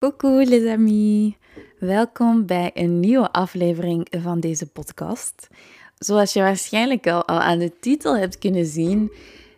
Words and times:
Coucou 0.00 0.44
les 0.44 0.66
amis, 0.66 1.32
welkom 1.78 2.46
bij 2.46 2.70
een 2.74 3.00
nieuwe 3.00 3.32
aflevering 3.32 4.06
van 4.10 4.40
deze 4.40 4.66
podcast. 4.66 5.48
Zoals 5.98 6.32
je 6.32 6.40
waarschijnlijk 6.40 7.06
al, 7.06 7.26
al 7.26 7.40
aan 7.40 7.58
de 7.58 7.72
titel 7.80 8.16
hebt 8.16 8.38
kunnen 8.38 8.66
zien, 8.66 9.12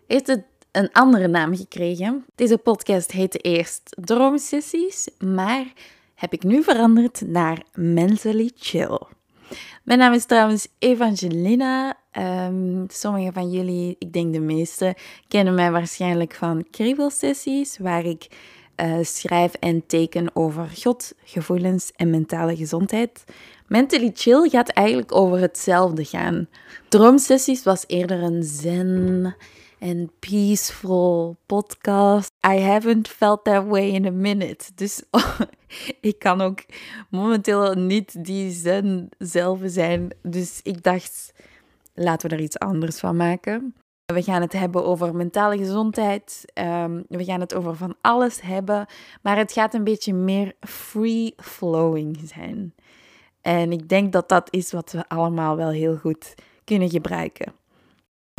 heeft 0.07 0.26
het 0.26 0.44
een 0.72 0.93
andere 0.93 1.29
naam 1.29 1.57
gekregen. 1.57 2.25
Deze 2.34 2.58
podcast 2.58 3.12
heette 3.12 3.39
eerst 3.39 3.96
Droomsessies, 4.00 5.08
maar 5.18 5.72
heb 6.14 6.32
ik 6.32 6.43
nu 6.43 6.62
veranderd 6.62 7.20
naar 7.27 7.62
Mentally 7.74 8.50
Chill. 8.56 9.00
Mijn 9.82 9.98
naam 9.98 10.12
is 10.12 10.24
trouwens 10.24 10.68
Evangelina. 10.79 11.96
Um, 12.18 12.85
sommigen 12.88 13.32
van 13.32 13.50
jullie, 13.50 13.96
ik 13.99 14.13
denk 14.13 14.32
de 14.32 14.40
meeste, 14.40 14.96
kennen 15.29 15.54
mij 15.54 15.71
waarschijnlijk 15.71 16.35
van 16.35 16.64
kriebelsessies, 16.71 17.79
waar 17.79 18.04
ik 18.04 18.29
uh, 18.76 18.99
schrijf 19.03 19.54
en 19.54 19.86
teken 19.86 20.36
over 20.36 20.68
God, 20.82 21.14
gevoelens 21.25 21.93
en 21.96 22.11
mentale 22.11 22.57
gezondheid. 22.57 23.25
Mentally 23.67 24.11
Chill 24.14 24.49
gaat 24.49 24.68
eigenlijk 24.68 25.14
over 25.14 25.39
hetzelfde 25.40 26.04
gaan. 26.04 26.49
Droomsessies 26.89 27.63
was 27.63 27.85
eerder 27.86 28.22
een 28.22 28.43
zen 28.43 29.36
en 29.79 30.11
peaceful 30.18 31.36
podcast. 31.46 32.33
I 32.47 32.61
haven't 32.61 33.08
felt 33.08 33.44
that 33.44 33.64
way 33.66 33.89
in 33.89 34.06
a 34.06 34.11
minute. 34.11 34.64
Dus 34.75 35.02
ik 36.00 36.19
kan 36.19 36.41
ook 36.41 36.64
momenteel 37.08 37.75
niet 37.75 38.25
die 38.25 38.50
zen 38.50 39.08
zelf 39.19 39.61
zijn. 39.64 40.14
Dus 40.22 40.61
ik 40.62 40.83
dacht, 40.83 41.33
laten 41.94 42.28
we 42.28 42.36
er 42.36 42.42
iets 42.42 42.58
anders 42.58 42.98
van 42.98 43.16
maken. 43.16 43.74
We 44.12 44.22
gaan 44.22 44.41
het 44.41 44.52
hebben 44.52 44.84
over 44.84 45.14
mentale 45.16 45.56
gezondheid. 45.56 46.44
Um, 46.55 47.05
we 47.08 47.24
gaan 47.24 47.41
het 47.41 47.55
over 47.55 47.77
van 47.77 47.94
alles 48.00 48.41
hebben. 48.41 48.86
Maar 49.22 49.36
het 49.36 49.52
gaat 49.52 49.74
een 49.74 49.84
beetje 49.84 50.14
meer 50.14 50.52
free 50.60 51.34
flowing 51.36 52.20
zijn. 52.24 52.74
En 53.40 53.72
ik 53.72 53.88
denk 53.88 54.12
dat 54.12 54.28
dat 54.28 54.48
is 54.50 54.72
wat 54.72 54.92
we 54.92 55.08
allemaal 55.08 55.56
wel 55.56 55.70
heel 55.70 55.96
goed 55.96 56.34
kunnen 56.64 56.90
gebruiken. 56.90 57.52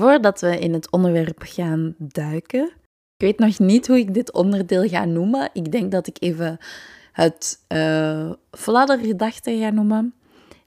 Voordat 0.02 0.42
we 0.42 0.60
in 0.60 0.74
het 0.74 0.92
onderwerp 0.92 1.42
gaan 1.46 1.96
duiken, 1.98 2.72
ik 3.16 3.26
weet 3.26 3.40
nog 3.40 3.60
niet 3.60 3.88
hoe 3.88 3.98
ik 3.98 4.14
dit 4.14 4.34
onderdeel 4.34 4.88
ga 4.88 5.06
noemen. 5.06 5.50
Ik 5.54 5.72
denk 5.72 5.92
dat 5.92 6.08
ik 6.08 6.18
even 6.20 6.58
het 7.12 7.66
uh, 7.68 8.32
fladdergedachte 8.52 9.58
ga 9.58 9.70
noemen. 9.70 10.14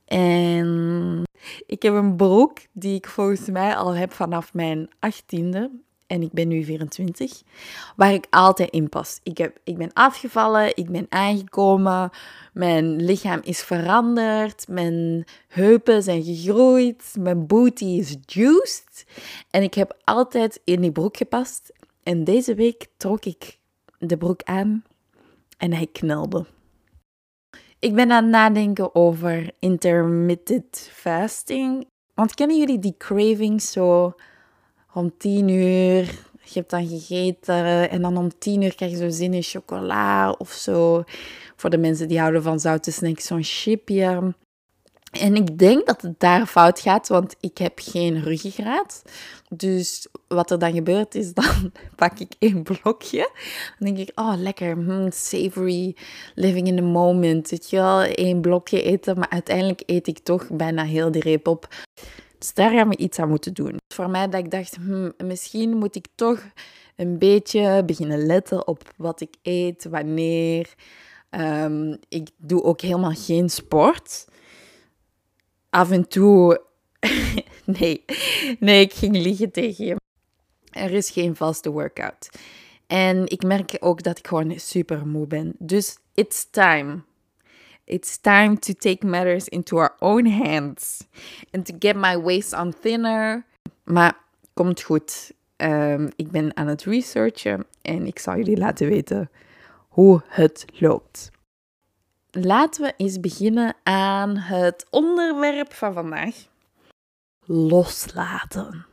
En 0.04 1.25
ik 1.66 1.82
heb 1.82 1.94
een 1.94 2.16
broek 2.16 2.58
die 2.72 2.94
ik 2.94 3.06
volgens 3.06 3.48
mij 3.48 3.76
al 3.76 3.94
heb 3.94 4.12
vanaf 4.12 4.54
mijn 4.54 4.88
achttiende. 4.98 5.70
En 6.06 6.22
ik 6.22 6.32
ben 6.32 6.48
nu 6.48 6.64
24, 6.64 7.42
waar 7.96 8.12
ik 8.12 8.26
altijd 8.30 8.70
in 8.70 8.88
pas. 8.88 9.20
Ik, 9.22 9.38
heb, 9.38 9.58
ik 9.64 9.76
ben 9.76 9.92
afgevallen, 9.92 10.76
ik 10.76 10.90
ben 10.90 11.06
aangekomen, 11.08 12.10
mijn 12.52 13.04
lichaam 13.04 13.40
is 13.42 13.62
veranderd, 13.62 14.68
mijn 14.68 15.24
heupen 15.48 16.02
zijn 16.02 16.22
gegroeid, 16.22 17.14
mijn 17.18 17.46
booty 17.46 17.84
is 17.84 18.16
juiced. 18.26 19.06
En 19.50 19.62
ik 19.62 19.74
heb 19.74 19.96
altijd 20.04 20.60
in 20.64 20.80
die 20.80 20.92
broek 20.92 21.16
gepast. 21.16 21.72
En 22.02 22.24
deze 22.24 22.54
week 22.54 22.86
trok 22.96 23.24
ik 23.24 23.58
de 23.98 24.16
broek 24.16 24.42
aan 24.42 24.84
en 25.56 25.72
hij 25.72 25.86
knalde. 25.92 26.46
Ik 27.78 27.94
ben 27.94 28.10
aan 28.10 28.22
het 28.22 28.32
nadenken 28.32 28.94
over 28.94 29.50
intermittent 29.58 30.90
fasting. 30.92 31.86
Want 32.14 32.34
kennen 32.34 32.58
jullie 32.58 32.78
die 32.78 32.94
cravings 32.98 33.72
zo 33.72 34.14
om 34.92 35.12
tien 35.18 35.48
uur? 35.48 36.04
Je 36.42 36.52
hebt 36.58 36.70
dan 36.70 36.86
gegeten 36.86 37.90
en 37.90 38.02
dan 38.02 38.16
om 38.16 38.38
tien 38.38 38.62
uur 38.62 38.74
krijg 38.74 38.90
je 38.90 38.96
zo 38.96 39.08
zin 39.08 39.34
in 39.34 39.42
chocola 39.42 40.30
of 40.30 40.50
zo. 40.50 41.04
Voor 41.56 41.70
de 41.70 41.78
mensen 41.78 42.08
die 42.08 42.18
houden 42.18 42.42
van 42.42 42.60
zoute 42.60 42.92
snacks, 42.92 43.26
zo'n 43.26 43.42
chipje. 43.42 44.34
En 45.20 45.34
ik 45.34 45.58
denk 45.58 45.86
dat 45.86 46.02
het 46.02 46.20
daar 46.20 46.46
fout 46.46 46.80
gaat, 46.80 47.08
want 47.08 47.36
ik 47.40 47.58
heb 47.58 47.78
geen 47.82 48.22
ruggengraat. 48.22 49.02
Dus 49.48 50.06
wat 50.28 50.50
er 50.50 50.58
dan 50.58 50.72
gebeurt 50.72 51.14
is, 51.14 51.34
dan 51.40 51.72
pak 51.96 52.18
ik 52.18 52.32
één 52.38 52.62
blokje. 52.62 53.30
Dan 53.78 53.94
denk 53.94 54.08
ik, 54.08 54.20
oh 54.20 54.34
lekker, 54.36 54.72
hmm, 54.72 55.10
savory, 55.12 55.96
living 56.34 56.66
in 56.66 56.76
the 56.76 56.82
moment. 56.82 57.50
Weet 57.50 57.70
je 57.70 57.76
wel, 57.76 58.00
één 58.02 58.40
blokje 58.40 58.82
eten, 58.82 59.18
maar 59.18 59.28
uiteindelijk 59.28 59.82
eet 59.86 60.06
ik 60.06 60.18
toch 60.18 60.48
bijna 60.50 60.84
heel 60.84 61.10
die 61.10 61.22
reep 61.22 61.48
op. 61.48 61.68
Dus 62.38 62.54
daar 62.54 62.70
gaan 62.70 62.88
we 62.88 62.96
iets 62.96 63.18
aan 63.18 63.28
moeten 63.28 63.54
doen. 63.54 63.76
Voor 63.94 64.10
mij 64.10 64.28
dat 64.28 64.40
ik 64.40 64.50
dacht, 64.50 64.76
hmm, 64.76 65.12
misschien 65.24 65.76
moet 65.76 65.96
ik 65.96 66.06
toch 66.14 66.42
een 66.96 67.18
beetje 67.18 67.82
beginnen 67.86 68.26
letten 68.26 68.66
op 68.66 68.92
wat 68.96 69.20
ik 69.20 69.34
eet, 69.42 69.84
wanneer. 69.84 70.74
Um, 71.30 71.96
ik 72.08 72.28
doe 72.36 72.62
ook 72.62 72.80
helemaal 72.80 73.14
geen 73.14 73.50
sport 73.50 74.26
af 75.76 75.90
en 75.90 76.08
toe. 76.08 76.60
nee, 77.78 78.04
nee, 78.58 78.80
ik 78.80 78.92
ging 78.92 79.16
liegen 79.16 79.50
tegen 79.50 79.84
je. 79.84 79.96
Er 80.70 80.90
is 80.90 81.10
geen 81.10 81.36
vaste 81.36 81.70
workout. 81.70 82.28
En 82.86 83.26
ik 83.26 83.42
merk 83.42 83.76
ook 83.80 84.02
dat 84.02 84.18
ik 84.18 84.26
gewoon 84.26 84.58
super 84.58 85.06
moe 85.06 85.26
ben. 85.26 85.54
Dus 85.58 85.98
it's 86.14 86.46
time. 86.50 87.00
It's 87.84 88.18
time 88.20 88.58
to 88.58 88.72
take 88.72 89.06
matters 89.06 89.48
into 89.48 89.78
our 89.78 89.94
own 89.98 90.26
hands. 90.26 91.06
And 91.50 91.66
to 91.66 91.74
get 91.78 91.96
my 91.96 92.20
waist 92.20 92.52
on 92.52 92.74
thinner. 92.80 93.44
Maar 93.84 94.18
komt 94.54 94.82
goed. 94.82 95.32
Um, 95.56 96.08
ik 96.16 96.30
ben 96.30 96.56
aan 96.56 96.66
het 96.66 96.84
researchen 96.84 97.66
en 97.82 98.06
ik 98.06 98.18
zal 98.18 98.36
jullie 98.36 98.56
laten 98.56 98.88
weten 98.88 99.30
hoe 99.88 100.22
het 100.26 100.64
loopt 100.72 101.30
laten 102.44 102.82
we 102.82 102.94
eens 102.96 103.20
beginnen 103.20 103.74
aan 103.82 104.36
het 104.36 104.86
onderwerp 104.90 105.72
van 105.72 105.92
vandaag. 105.92 106.34
Loslaten. 107.44 108.86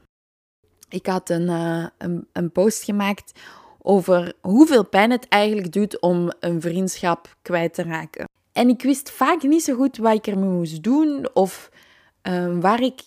Ik 0.89 1.05
had 1.05 1.29
een, 1.29 1.49
uh, 1.49 1.87
een, 1.97 2.27
een 2.31 2.51
post 2.51 2.83
gemaakt 2.83 3.39
over 3.81 4.33
hoeveel 4.41 4.85
pijn 4.85 5.11
het 5.11 5.27
eigenlijk 5.27 5.71
doet 5.71 5.99
om 6.01 6.31
een 6.39 6.61
vriendschap 6.61 7.35
kwijt 7.41 7.73
te 7.73 7.83
raken. 7.83 8.27
En 8.51 8.69
ik 8.69 8.81
wist 8.81 9.11
vaak 9.11 9.43
niet 9.43 9.63
zo 9.63 9.75
goed 9.75 9.97
wat 9.97 10.13
ik 10.13 10.27
ermee 10.27 10.49
moest 10.49 10.83
doen 10.83 11.29
of 11.33 11.69
uh, 12.27 12.59
waar 12.59 12.81
ik, 12.81 13.01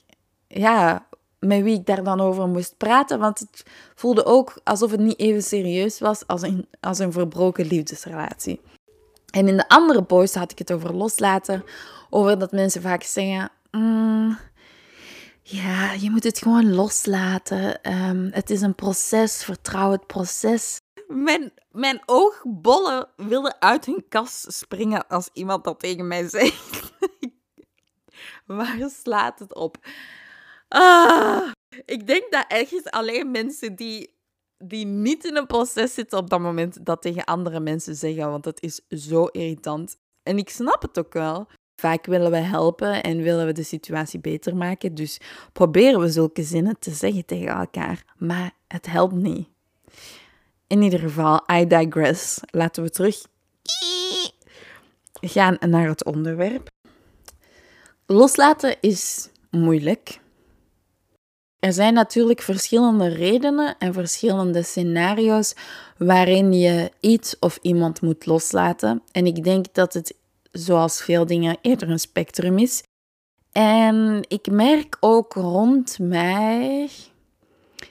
ja, 0.47 1.07
met 1.39 1.63
wie 1.63 1.79
ik 1.79 1.87
daar 1.87 2.05
dan 2.05 2.21
over 2.21 2.49
moest 2.49 2.77
praten. 2.77 3.19
Want 3.19 3.39
het 3.39 3.63
voelde 3.95 4.25
ook 4.25 4.61
alsof 4.65 4.91
het 4.91 5.01
niet 5.01 5.19
even 5.19 5.43
serieus 5.43 5.99
was 5.99 6.27
als 6.27 6.43
een, 6.43 6.69
als 6.81 6.99
een 6.99 7.13
verbroken 7.13 7.67
liefdesrelatie. 7.67 8.61
En 9.37 9.49
in 9.49 9.57
de 9.57 9.69
andere 9.69 10.03
post 10.03 10.35
had 10.35 10.53
ik 10.53 10.59
het 10.59 10.73
over 10.73 10.95
loslaten. 10.95 11.65
Over 12.11 12.39
dat 12.39 12.53
mensen 12.53 12.83
vaak 12.83 13.03
zeggen: 13.03 13.51
mm, 13.71 14.39
Ja, 15.43 15.93
je 15.93 16.11
moet 16.11 16.25
het 16.25 16.39
gewoon 16.39 16.75
loslaten. 16.75 17.83
Ehm, 17.83 18.29
het 18.31 18.51
is 18.51 18.61
een 18.61 18.75
proces, 18.75 19.45
vertrouw 19.45 19.91
het 19.91 20.07
proces. 20.07 20.81
Mijn, 21.09 21.53
mijn 21.71 22.03
oogbollen 22.07 23.09
wilden 23.17 23.57
uit 23.61 23.87
hun 23.87 24.05
kast 24.09 24.53
springen 24.53 25.09
als 25.09 25.29
iemand 25.33 25.65
dat 25.65 25.81
tegen 25.81 26.09
mij 26.09 26.29
zegt. 26.29 26.93
Waar 28.47 28.91
slaat 29.03 29.39
het 29.39 29.55
op? 29.55 29.77
Ah, 30.69 31.53
ik 31.85 32.07
denk 32.07 32.33
dat 32.33 32.45
ergens 32.49 32.85
alleen 32.85 33.31
mensen 33.31 33.75
die 33.75 34.16
die 34.59 34.87
niet 34.87 35.25
in 35.25 35.37
een 35.37 35.47
proces 35.47 35.95
zitten 35.95 36.19
op 36.19 36.31
dat 36.31 36.41
moment 36.41 36.85
dat 36.87 37.03
tegen 37.03 37.25
andere 37.25 37.61
mensen 37.61 37.95
zeggen, 37.95 38.31
want 38.31 38.45
dat 38.45 38.63
is 38.63 38.81
zo 38.89 39.25
irritant. 39.25 39.97
En 40.23 40.39
ik 40.39 40.49
snap 40.49 40.83
het 40.83 40.99
ook 40.99 41.13
wel. 41.13 41.47
Vaak 41.77 42.07
willen 42.07 42.31
we 42.31 42.37
helpen 42.37 43.03
en 43.03 43.23
willen 43.23 43.47
we 43.47 43.53
de 43.53 43.63
situatie 43.63 44.21
beter 44.21 44.57
maken, 44.57 44.95
dus 44.95 45.21
proberen 45.53 46.01
we 46.01 46.09
zulke 46.11 46.43
zinnen 46.43 46.79
te 46.79 46.91
zeggen 46.91 47.25
tegen 47.25 47.49
elkaar, 47.49 48.05
maar 48.17 48.53
het 48.69 48.87
helpt 48.87 49.15
niet. 49.15 49.49
In 50.67 50.83
ieder 50.83 50.99
geval, 50.99 51.45
I 51.53 51.67
digress. 51.67 52.41
Laten 52.51 52.83
we 52.83 52.91
terug 52.91 53.27
gaan 55.21 55.57
naar 55.61 55.89
het 55.89 56.05
onderwerp. 56.05 56.69
Loslaten 58.07 58.77
is 58.81 59.31
moeilijk. 59.51 60.21
Er 61.67 61.73
zijn 61.73 61.95
natuurlijk 61.95 62.43
verschillende 62.43 63.09
redenen 63.09 63.79
en 63.79 63.93
verschillende 63.93 64.63
scenario's 64.63 65.55
waarin 65.97 66.53
je 66.53 66.91
iets 67.01 67.39
of 67.39 67.59
iemand 67.63 68.01
moet 68.01 68.27
loslaten. 68.27 69.03
En 69.13 69.27
ik 69.27 69.45
denk 69.45 69.75
dat 69.75 69.95
het, 69.95 70.15
zoals 70.53 71.03
veel 71.03 71.27
dingen, 71.27 71.57
eerder 71.63 71.91
een 71.91 71.99
spectrum 71.99 72.59
is. 72.59 72.83
En 73.53 74.25
ik 74.29 74.51
merk 74.51 74.97
ook 75.01 75.33
rond 75.33 75.99
mij 75.99 76.89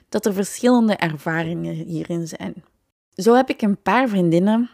dat 0.10 0.26
er 0.26 0.34
verschillende 0.34 0.96
ervaringen 0.96 1.74
hierin 1.74 2.28
zijn. 2.28 2.54
Zo 3.16 3.34
heb 3.34 3.50
ik 3.50 3.62
een 3.62 3.82
paar 3.82 4.10
vriendinnen 4.10 4.70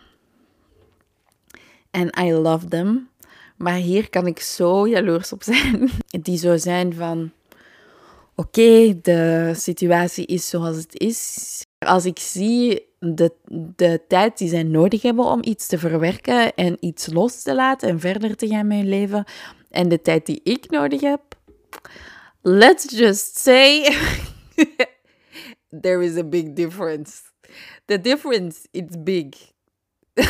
en 1.91 2.23
I 2.25 2.33
love 2.33 2.67
them. 2.67 3.09
Maar 3.57 3.75
hier 3.75 4.09
kan 4.09 4.27
ik 4.27 4.39
zo 4.39 4.87
jaloers 4.87 5.33
op 5.33 5.43
zijn. 5.43 5.89
Die 6.23 6.37
zo 6.37 6.57
zijn 6.57 6.93
van 6.93 7.31
oké, 8.41 9.01
de 9.01 9.51
situatie 9.55 10.25
is 10.25 10.49
zoals 10.49 10.77
het 10.77 10.99
is. 10.99 11.61
Als 11.77 12.05
ik 12.05 12.19
zie 12.19 12.87
de, 12.99 13.33
de 13.75 14.01
tijd 14.07 14.37
die 14.37 14.49
zij 14.49 14.63
nodig 14.63 15.01
hebben 15.01 15.25
om 15.25 15.39
iets 15.43 15.67
te 15.67 15.77
verwerken 15.77 16.55
en 16.55 16.77
iets 16.79 17.07
los 17.07 17.41
te 17.41 17.55
laten 17.55 17.89
en 17.89 17.99
verder 17.99 18.35
te 18.35 18.47
gaan 18.47 18.67
met 18.67 18.77
hun 18.77 18.89
leven. 18.89 19.25
En 19.69 19.89
de 19.89 20.01
tijd 20.01 20.25
die 20.25 20.41
ik 20.43 20.69
nodig 20.69 21.01
heb. 21.01 21.21
Let's 22.41 22.97
just 22.97 23.37
say 23.37 23.81
there 25.81 26.03
is 26.03 26.17
a 26.17 26.23
big 26.23 26.53
difference. 26.53 27.21
The 27.85 28.01
difference 28.01 28.67
is 28.71 29.03
big. 29.03 29.27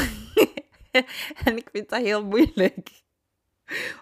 en 1.45 1.57
ik 1.57 1.69
vind 1.71 1.89
dat 1.89 2.01
heel 2.01 2.25
moeilijk. 2.25 2.89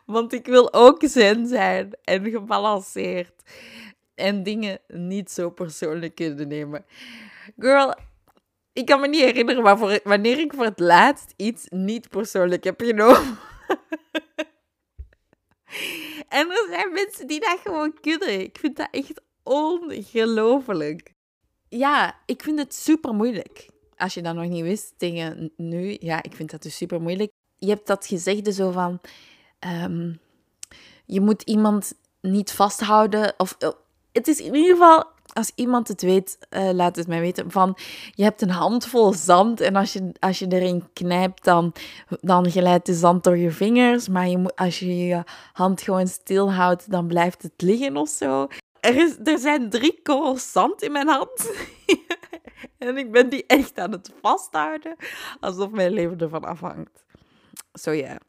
Want 0.05 0.33
ik 0.33 0.45
wil 0.45 0.73
ook 0.73 1.03
zen 1.05 1.47
zijn 1.47 1.91
en 2.03 2.29
gebalanceerd. 2.29 3.33
En 4.19 4.43
dingen 4.43 4.79
niet 4.87 5.31
zo 5.31 5.49
persoonlijk 5.49 6.15
kunnen 6.15 6.47
nemen. 6.47 6.85
Girl, 7.57 7.95
ik 8.73 8.85
kan 8.85 8.99
me 8.99 9.07
niet 9.07 9.21
herinneren 9.21 10.01
wanneer 10.03 10.39
ik 10.39 10.53
voor 10.53 10.65
het 10.65 10.79
laatst 10.79 11.33
iets 11.35 11.65
niet 11.69 12.09
persoonlijk 12.09 12.63
heb 12.63 12.81
genomen. 12.81 13.27
en 16.39 16.49
er 16.49 16.67
zijn 16.69 16.93
mensen 16.93 17.27
die 17.27 17.39
dat 17.39 17.59
gewoon 17.63 17.93
kunnen. 18.01 18.39
Ik 18.39 18.57
vind 18.57 18.77
dat 18.77 18.87
echt 18.91 19.21
ongelooflijk. 19.43 21.13
Ja, 21.69 22.19
ik 22.25 22.43
vind 22.43 22.59
het 22.59 22.73
super 22.73 23.13
moeilijk. 23.13 23.69
Als 23.95 24.13
je 24.13 24.21
dat 24.21 24.35
nog 24.35 24.47
niet 24.47 24.63
wist 24.63 24.93
tegen 24.97 25.51
nu, 25.55 25.97
ja, 25.99 26.23
ik 26.23 26.33
vind 26.33 26.51
dat 26.51 26.61
dus 26.61 26.77
super 26.77 27.01
moeilijk. 27.01 27.31
Je 27.57 27.69
hebt 27.69 27.87
dat 27.87 28.07
gezegde 28.07 28.51
zo 28.51 28.71
van, 28.71 29.01
ehm, 29.59 30.13
je 31.05 31.21
moet 31.21 31.41
iemand 31.41 31.93
niet 32.21 32.51
vasthouden. 32.51 33.33
Of 33.37 33.55
oh, 33.59 33.73
het 34.11 34.27
is 34.27 34.39
in 34.39 34.55
ieder 34.55 34.71
geval, 34.71 35.05
als 35.33 35.51
iemand 35.55 35.87
het 35.87 36.01
weet, 36.01 36.37
uh, 36.49 36.69
laat 36.71 36.95
het 36.95 37.07
mij 37.07 37.19
weten. 37.19 37.51
Van, 37.51 37.77
je 38.11 38.23
hebt 38.23 38.41
een 38.41 38.49
handvol 38.49 39.13
zand 39.13 39.61
en 39.61 39.75
als 39.75 39.93
je, 39.93 40.11
als 40.19 40.39
je 40.39 40.47
erin 40.47 40.89
knijpt, 40.93 41.43
dan, 41.43 41.73
dan 42.21 42.51
glijdt 42.51 42.85
de 42.85 42.93
zand 42.93 43.23
door 43.23 43.37
je 43.37 43.51
vingers. 43.51 44.07
Maar 44.07 44.27
je 44.27 44.37
moet, 44.37 44.55
als 44.55 44.79
je 44.79 44.97
je 44.97 45.23
hand 45.53 45.81
gewoon 45.81 46.07
stilhoudt, 46.07 46.91
dan 46.91 47.07
blijft 47.07 47.41
het 47.41 47.61
liggen 47.61 47.97
of 47.97 48.09
zo. 48.09 48.47
Er, 48.79 48.95
is, 48.95 49.17
er 49.23 49.37
zijn 49.37 49.69
drie 49.69 49.99
korrels 50.03 50.51
zand 50.51 50.81
in 50.81 50.91
mijn 50.91 51.07
hand. 51.07 51.51
en 52.77 52.97
ik 52.97 53.11
ben 53.11 53.29
die 53.29 53.45
echt 53.45 53.79
aan 53.79 53.91
het 53.91 54.11
vasthouden, 54.21 54.95
alsof 55.39 55.71
mijn 55.71 55.91
leven 55.91 56.17
ervan 56.17 56.43
afhangt. 56.43 57.05
Zo 57.73 57.91
ja, 57.91 58.19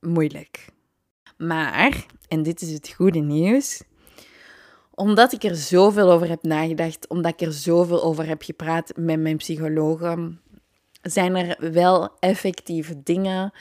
moeilijk. 0.00 0.66
Maar, 1.36 2.06
en 2.28 2.42
dit 2.42 2.60
is 2.60 2.72
het 2.72 2.88
goede 2.88 3.18
nieuws, 3.18 3.82
omdat 4.94 5.32
ik 5.32 5.44
er 5.44 5.56
zoveel 5.56 6.10
over 6.10 6.28
heb 6.28 6.42
nagedacht, 6.42 7.08
omdat 7.08 7.32
ik 7.32 7.40
er 7.40 7.52
zoveel 7.52 8.02
over 8.02 8.26
heb 8.26 8.42
gepraat 8.42 8.92
met 8.96 9.20
mijn 9.20 9.36
psychologen, 9.36 10.40
zijn 11.02 11.36
er 11.36 11.72
wel 11.72 12.10
effectieve 12.18 13.02
dingen 13.02 13.52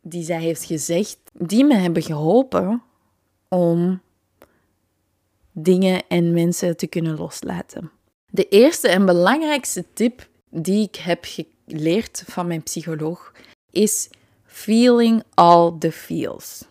die 0.00 0.24
zij 0.24 0.40
heeft 0.40 0.64
gezegd, 0.64 1.18
die 1.32 1.64
me 1.64 1.74
hebben 1.74 2.02
geholpen 2.02 2.82
om 3.48 4.00
dingen 5.52 6.02
en 6.08 6.32
mensen 6.32 6.76
te 6.76 6.86
kunnen 6.86 7.16
loslaten. 7.16 7.90
De 8.30 8.48
eerste 8.48 8.88
en 8.88 9.06
belangrijkste 9.06 9.84
tip 9.92 10.28
die 10.50 10.86
ik 10.88 10.96
heb 10.96 11.24
geleerd 11.24 12.22
van 12.26 12.46
mijn 12.46 12.62
psycholoog 12.62 13.32
is 13.70 14.10
feeling 14.44 15.22
all 15.34 15.72
the 15.78 15.92
feels. 15.92 16.64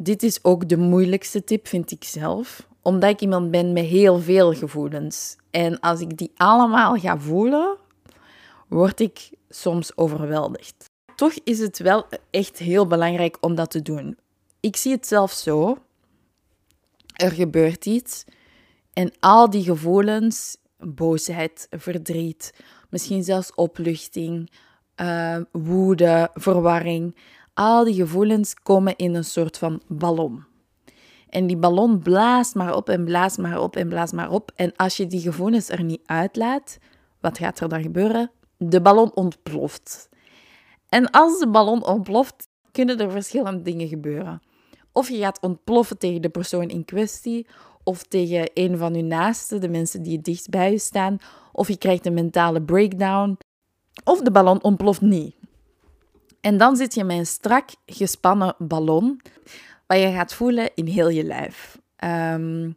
Dit 0.00 0.22
is 0.22 0.44
ook 0.44 0.68
de 0.68 0.76
moeilijkste 0.76 1.44
tip, 1.44 1.66
vind 1.66 1.90
ik 1.90 2.04
zelf, 2.04 2.68
omdat 2.82 3.10
ik 3.10 3.20
iemand 3.20 3.50
ben 3.50 3.72
met 3.72 3.84
heel 3.84 4.18
veel 4.18 4.54
gevoelens. 4.54 5.36
En 5.50 5.80
als 5.80 6.00
ik 6.00 6.16
die 6.16 6.32
allemaal 6.36 6.96
ga 6.96 7.18
voelen, 7.18 7.76
word 8.68 9.00
ik 9.00 9.30
soms 9.48 9.96
overweldigd. 9.96 10.84
Toch 11.16 11.32
is 11.44 11.58
het 11.58 11.78
wel 11.78 12.06
echt 12.30 12.58
heel 12.58 12.86
belangrijk 12.86 13.36
om 13.40 13.54
dat 13.54 13.70
te 13.70 13.82
doen. 13.82 14.16
Ik 14.60 14.76
zie 14.76 14.92
het 14.92 15.06
zelf 15.06 15.32
zo. 15.32 15.78
Er 17.12 17.30
gebeurt 17.30 17.86
iets 17.86 18.24
en 18.92 19.12
al 19.20 19.50
die 19.50 19.62
gevoelens, 19.62 20.56
boosheid, 20.78 21.66
verdriet, 21.70 22.54
misschien 22.90 23.24
zelfs 23.24 23.54
opluchting, 23.54 24.50
uh, 24.96 25.36
woede, 25.52 26.30
verwarring, 26.34 27.16
al 27.58 27.84
die 27.84 27.94
gevoelens 27.94 28.54
komen 28.54 28.96
in 28.96 29.14
een 29.14 29.24
soort 29.24 29.58
van 29.58 29.82
ballon. 29.86 30.44
En 31.28 31.46
die 31.46 31.56
ballon 31.56 31.98
blaast 31.98 32.54
maar 32.54 32.74
op 32.76 32.88
en 32.88 33.04
blaast 33.04 33.38
maar 33.38 33.60
op 33.60 33.76
en 33.76 33.88
blaast 33.88 34.12
maar 34.12 34.30
op. 34.30 34.52
En 34.54 34.76
als 34.76 34.96
je 34.96 35.06
die 35.06 35.20
gevoelens 35.20 35.68
er 35.68 35.82
niet 35.82 36.02
uitlaat, 36.06 36.78
wat 37.20 37.38
gaat 37.38 37.60
er 37.60 37.68
dan 37.68 37.82
gebeuren? 37.82 38.30
De 38.56 38.80
ballon 38.80 39.14
ontploft. 39.14 40.08
En 40.88 41.10
als 41.10 41.38
de 41.38 41.48
ballon 41.48 41.86
ontploft, 41.86 42.48
kunnen 42.72 42.98
er 42.98 43.10
verschillende 43.10 43.62
dingen 43.62 43.88
gebeuren. 43.88 44.42
Of 44.92 45.08
je 45.08 45.18
gaat 45.18 45.40
ontploffen 45.40 45.98
tegen 45.98 46.22
de 46.22 46.28
persoon 46.28 46.68
in 46.68 46.84
kwestie, 46.84 47.46
of 47.82 48.02
tegen 48.02 48.50
een 48.54 48.78
van 48.78 48.94
je 48.94 49.02
naasten, 49.02 49.60
de 49.60 49.68
mensen 49.68 50.02
die 50.02 50.20
dicht 50.20 50.48
bij 50.48 50.70
je 50.70 50.78
staan, 50.78 51.18
of 51.52 51.68
je 51.68 51.78
krijgt 51.78 52.06
een 52.06 52.14
mentale 52.14 52.62
breakdown, 52.62 53.38
of 54.04 54.20
de 54.20 54.30
ballon 54.30 54.62
ontploft 54.62 55.00
niet. 55.00 55.37
En 56.40 56.58
dan 56.58 56.76
zit 56.76 56.94
je 56.94 57.04
met 57.04 57.18
een 57.18 57.26
strak 57.26 57.68
gespannen 57.86 58.54
ballon, 58.58 59.20
wat 59.86 59.98
je 59.98 60.12
gaat 60.12 60.34
voelen 60.34 60.70
in 60.74 60.86
heel 60.86 61.08
je 61.08 61.24
lijf. 61.24 61.78
Ehm, 61.96 62.70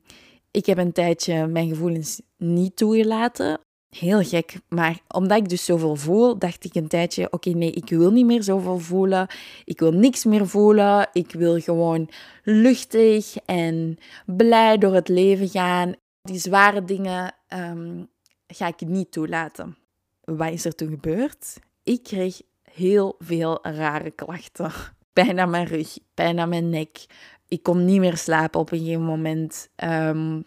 ik 0.52 0.66
heb 0.66 0.78
een 0.78 0.92
tijdje 0.92 1.48
mijn 1.48 1.68
gevoelens 1.68 2.22
niet 2.38 2.76
toegelaten. 2.76 3.60
Heel 3.90 4.24
gek, 4.24 4.60
maar 4.68 5.00
omdat 5.08 5.38
ik 5.38 5.50
dus 5.50 5.66
zoveel 5.66 5.96
voel, 5.96 6.38
dacht 6.38 6.64
ik 6.64 6.76
een 6.76 6.88
tijdje: 6.88 7.32
oké, 7.32 7.50
nee, 7.50 7.72
ik 7.72 7.90
wil 7.90 8.12
niet 8.12 8.26
meer 8.26 8.44
zoveel 8.44 8.80
voelen. 8.80 9.28
Ik 9.66 9.80
wil 9.80 9.92
niks 9.92 10.26
meer 10.26 10.48
voelen. 10.48 11.10
Ik 11.14 11.32
wil 11.32 11.60
gewoon 11.60 12.10
luchtig 12.44 13.36
en 13.46 13.98
blij 14.26 14.78
door 14.78 14.94
het 14.94 15.08
leven 15.08 15.50
gaan. 15.50 15.94
Die 16.22 16.40
zware 16.40 16.84
dingen 16.84 17.34
um, 17.54 18.10
ga 18.48 18.68
ik 18.68 18.82
niet 18.82 19.12
toelaten. 19.12 19.78
Wat 20.24 20.52
is 20.52 20.66
er 20.66 20.76
toen 20.76 20.90
gebeurd? 20.90 21.60
Ik 21.84 22.04
kreeg 22.04 22.42
heel 22.74 23.16
veel 23.20 23.60
rare 23.62 24.12
klachten. 24.12 24.72
Pijn 25.14 25.40
aan 25.40 25.50
mijn 25.50 25.66
rug, 25.66 25.98
pijn 26.14 26.40
aan 26.40 26.50
mijn 26.50 26.70
nek. 26.70 27.06
Ik 27.48 27.64
kon 27.64 27.86
niet 27.86 28.00
meer 28.00 28.18
slapen 28.18 28.60
op 28.60 28.72
een 28.72 28.80
gegeven 28.80 29.04
moment. 29.04 29.70
Um, 29.76 30.46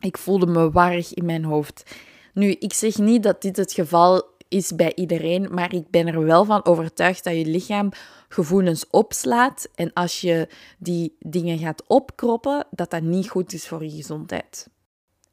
ik 0.00 0.18
voelde 0.18 0.46
me 0.46 0.70
warrig 0.70 1.14
in 1.14 1.24
mijn 1.24 1.44
hoofd. 1.44 1.94
Nu, 2.34 2.50
ik 2.50 2.72
zeg 2.72 2.98
niet 2.98 3.22
dat 3.22 3.42
dit 3.42 3.56
het 3.56 3.72
geval 3.72 4.32
is 4.48 4.74
bij 4.74 4.92
iedereen, 4.94 5.48
maar 5.50 5.74
ik 5.74 5.90
ben 5.90 6.06
er 6.06 6.24
wel 6.24 6.44
van 6.44 6.64
overtuigd 6.64 7.24
dat 7.24 7.34
je 7.34 7.46
lichaam 7.46 7.90
gevoelens 8.28 8.86
opslaat. 8.90 9.68
En 9.74 9.92
als 9.92 10.20
je 10.20 10.48
die 10.78 11.16
dingen 11.18 11.58
gaat 11.58 11.82
opkroppen, 11.86 12.66
dat 12.70 12.90
dat 12.90 13.02
niet 13.02 13.28
goed 13.28 13.52
is 13.52 13.68
voor 13.68 13.84
je 13.84 13.90
gezondheid. 13.90 14.68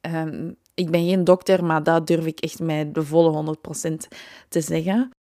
Um, 0.02 0.56
ik 0.74 0.90
ben 0.90 1.08
geen 1.08 1.24
dokter, 1.24 1.64
maar 1.64 1.84
dat 1.84 2.08
durf 2.08 2.26
ik 2.26 2.40
echt 2.40 2.60
met 2.60 2.94
de 2.94 3.04
volle 3.04 3.56
100% 3.92 3.94
te 4.50 4.62
zeggen. 4.62 5.12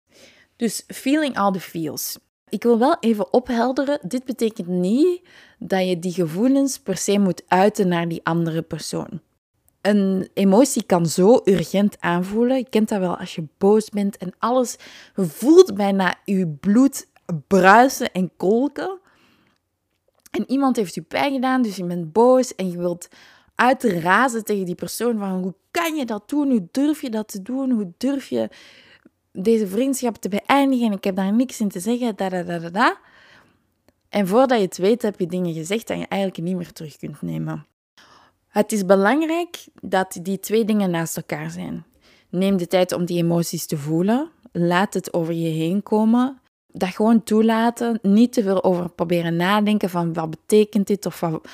Dus 0.61 0.85
feeling 0.87 1.37
all 1.37 1.53
the 1.53 1.61
feels. 1.61 2.19
Ik 2.49 2.63
wil 2.63 2.79
wel 2.79 2.97
even 3.01 3.33
ophelderen, 3.33 3.99
dit 4.03 4.25
betekent 4.25 4.67
niet 4.67 5.21
dat 5.59 5.89
je 5.89 5.99
die 5.99 6.13
gevoelens 6.13 6.79
per 6.79 6.97
se 6.97 7.19
moet 7.19 7.43
uiten 7.49 7.89
naar 7.89 8.09
die 8.09 8.21
andere 8.25 8.63
persoon. 8.63 9.21
Een 9.81 10.29
emotie 10.35 10.83
kan 10.85 11.07
zo 11.07 11.41
urgent 11.45 12.01
aanvoelen. 12.01 12.57
Je 12.57 12.69
kent 12.69 12.89
dat 12.89 12.99
wel 12.99 13.17
als 13.17 13.35
je 13.35 13.47
boos 13.59 13.89
bent 13.89 14.17
en 14.17 14.33
alles 14.39 14.77
voelt 15.15 15.75
bijna 15.75 16.19
je 16.25 16.49
bloed 16.49 17.07
bruisen 17.49 18.13
en 18.13 18.31
kolken. 18.37 18.99
En 20.31 20.51
iemand 20.51 20.77
heeft 20.77 20.95
je 20.95 21.03
pijn 21.03 21.33
gedaan, 21.33 21.63
dus 21.63 21.77
je 21.77 21.85
bent 21.85 22.13
boos 22.13 22.55
en 22.55 22.71
je 22.71 22.77
wilt 22.77 23.09
uitrazen 23.55 24.45
tegen 24.45 24.67
die 24.67 24.75
persoon 24.75 25.19
van 25.19 25.43
hoe 25.43 25.55
kan 25.71 25.97
je 25.97 26.05
dat 26.05 26.29
doen? 26.29 26.51
Hoe 26.51 26.69
durf 26.71 27.01
je 27.01 27.11
dat 27.11 27.29
te 27.29 27.43
doen? 27.43 27.71
Hoe 27.71 27.93
durf 27.97 28.29
je 28.29 28.49
deze 29.33 29.67
vriendschap 29.67 30.17
te 30.17 30.29
beëindigen 30.29 30.87
en 30.87 30.93
ik 30.93 31.05
heb 31.05 31.17
daar 31.17 31.33
niks 31.33 31.61
in 31.61 31.69
te 31.69 31.81
zeggen, 31.81 32.17
da. 32.73 32.99
En 34.09 34.27
voordat 34.27 34.59
je 34.59 34.65
het 34.65 34.77
weet, 34.77 35.03
heb 35.03 35.21
je 35.21 35.27
dingen 35.27 35.55
gezegd 35.55 35.87
dat 35.87 35.99
je 35.99 36.07
eigenlijk 36.07 36.43
niet 36.43 36.57
meer 36.57 36.73
terug 36.73 36.97
kunt 36.97 37.23
nemen. 37.23 37.67
Het 38.49 38.73
is 38.73 38.85
belangrijk 38.85 39.67
dat 39.83 40.19
die 40.23 40.41
twee 40.41 40.65
dingen 40.65 40.91
naast 40.91 41.17
elkaar 41.17 41.51
zijn. 41.51 41.85
Neem 42.29 42.57
de 42.57 42.67
tijd 42.67 42.93
om 42.93 43.05
die 43.05 43.23
emoties 43.23 43.67
te 43.67 43.77
voelen. 43.77 44.31
Laat 44.53 44.95
het 44.95 45.13
over 45.13 45.35
je 45.35 45.49
heen 45.49 45.83
komen. 45.83 46.41
Dat 46.73 46.89
gewoon 46.89 47.23
toelaten. 47.23 47.99
Niet 48.03 48.33
te 48.33 48.43
veel 48.43 48.65
over 48.65 48.89
proberen 48.91 49.37
nadenken 49.37 49.91
van 49.91 50.13
wat 50.13 50.31
betekent 50.31 50.87
dit 50.87 51.07
of 51.07 51.21
wat. 51.21 51.49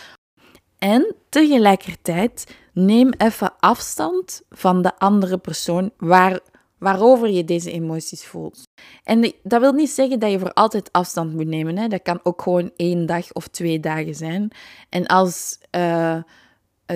En 0.79 1.15
tegelijkertijd 1.29 2.57
neem 2.73 3.11
even 3.19 3.53
afstand 3.59 4.43
van 4.51 4.83
de 4.83 4.99
andere 4.99 5.39
persoon 5.39 5.91
waar 5.97 6.41
waarover 6.79 7.31
je 7.31 7.45
deze 7.45 7.71
emoties 7.71 8.25
voelt. 8.25 8.63
En 9.05 9.33
dat 9.43 9.61
wil 9.61 9.73
niet 9.73 9.91
zeggen 9.91 10.19
dat 10.19 10.31
je 10.31 10.39
voor 10.39 10.53
altijd 10.53 10.93
afstand 10.93 11.35
moet 11.35 11.47
nemen. 11.47 11.79
Hè. 11.79 11.89
Dat 11.89 12.03
kan 12.03 12.21
ook 12.23 12.43
gewoon 12.43 12.71
één 12.77 13.07
dag 13.07 13.33
of 13.33 13.49
twee 13.49 13.81
dagen 13.81 14.15
zijn. 14.15 14.51
En 14.89 15.07
als 15.07 15.59
uh, 15.77 16.17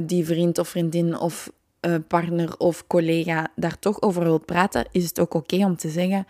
die 0.04 0.24
vriend 0.24 0.58
of 0.58 0.68
vriendin 0.68 1.18
of 1.18 1.52
uh, 1.80 1.94
partner 2.08 2.58
of 2.58 2.86
collega 2.86 3.48
daar 3.56 3.78
toch 3.78 4.02
over 4.02 4.22
wilt 4.22 4.44
praten, 4.44 4.86
is 4.90 5.04
het 5.04 5.20
ook 5.20 5.34
oké 5.34 5.64
om 5.64 5.76
te 5.76 5.88
zeggen: 5.88 6.26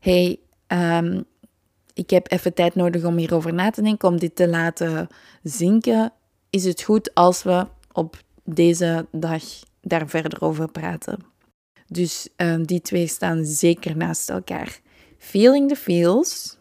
hey, 0.00 0.38
um, 0.66 1.24
ik 1.94 2.10
heb 2.10 2.32
even 2.32 2.54
tijd 2.54 2.74
nodig 2.74 3.04
om 3.04 3.16
hierover 3.16 3.54
na 3.54 3.70
te 3.70 3.82
denken, 3.82 4.08
om 4.08 4.18
dit 4.18 4.36
te 4.36 4.48
laten 4.48 5.08
zinken. 5.42 6.12
Is 6.50 6.64
het 6.64 6.82
goed 6.82 7.14
als 7.14 7.42
we 7.42 7.66
op 7.92 8.16
deze 8.44 9.06
dag 9.10 9.42
daar 9.80 10.08
verder 10.08 10.42
over 10.42 10.70
praten? 10.70 11.29
Dus 11.92 12.28
um, 12.36 12.66
die 12.66 12.80
twee 12.80 13.06
staan 13.06 13.44
zeker 13.44 13.96
naast 13.96 14.30
elkaar. 14.30 14.80
Feeling 15.18 15.68
the 15.68 15.76
feels 15.76 16.56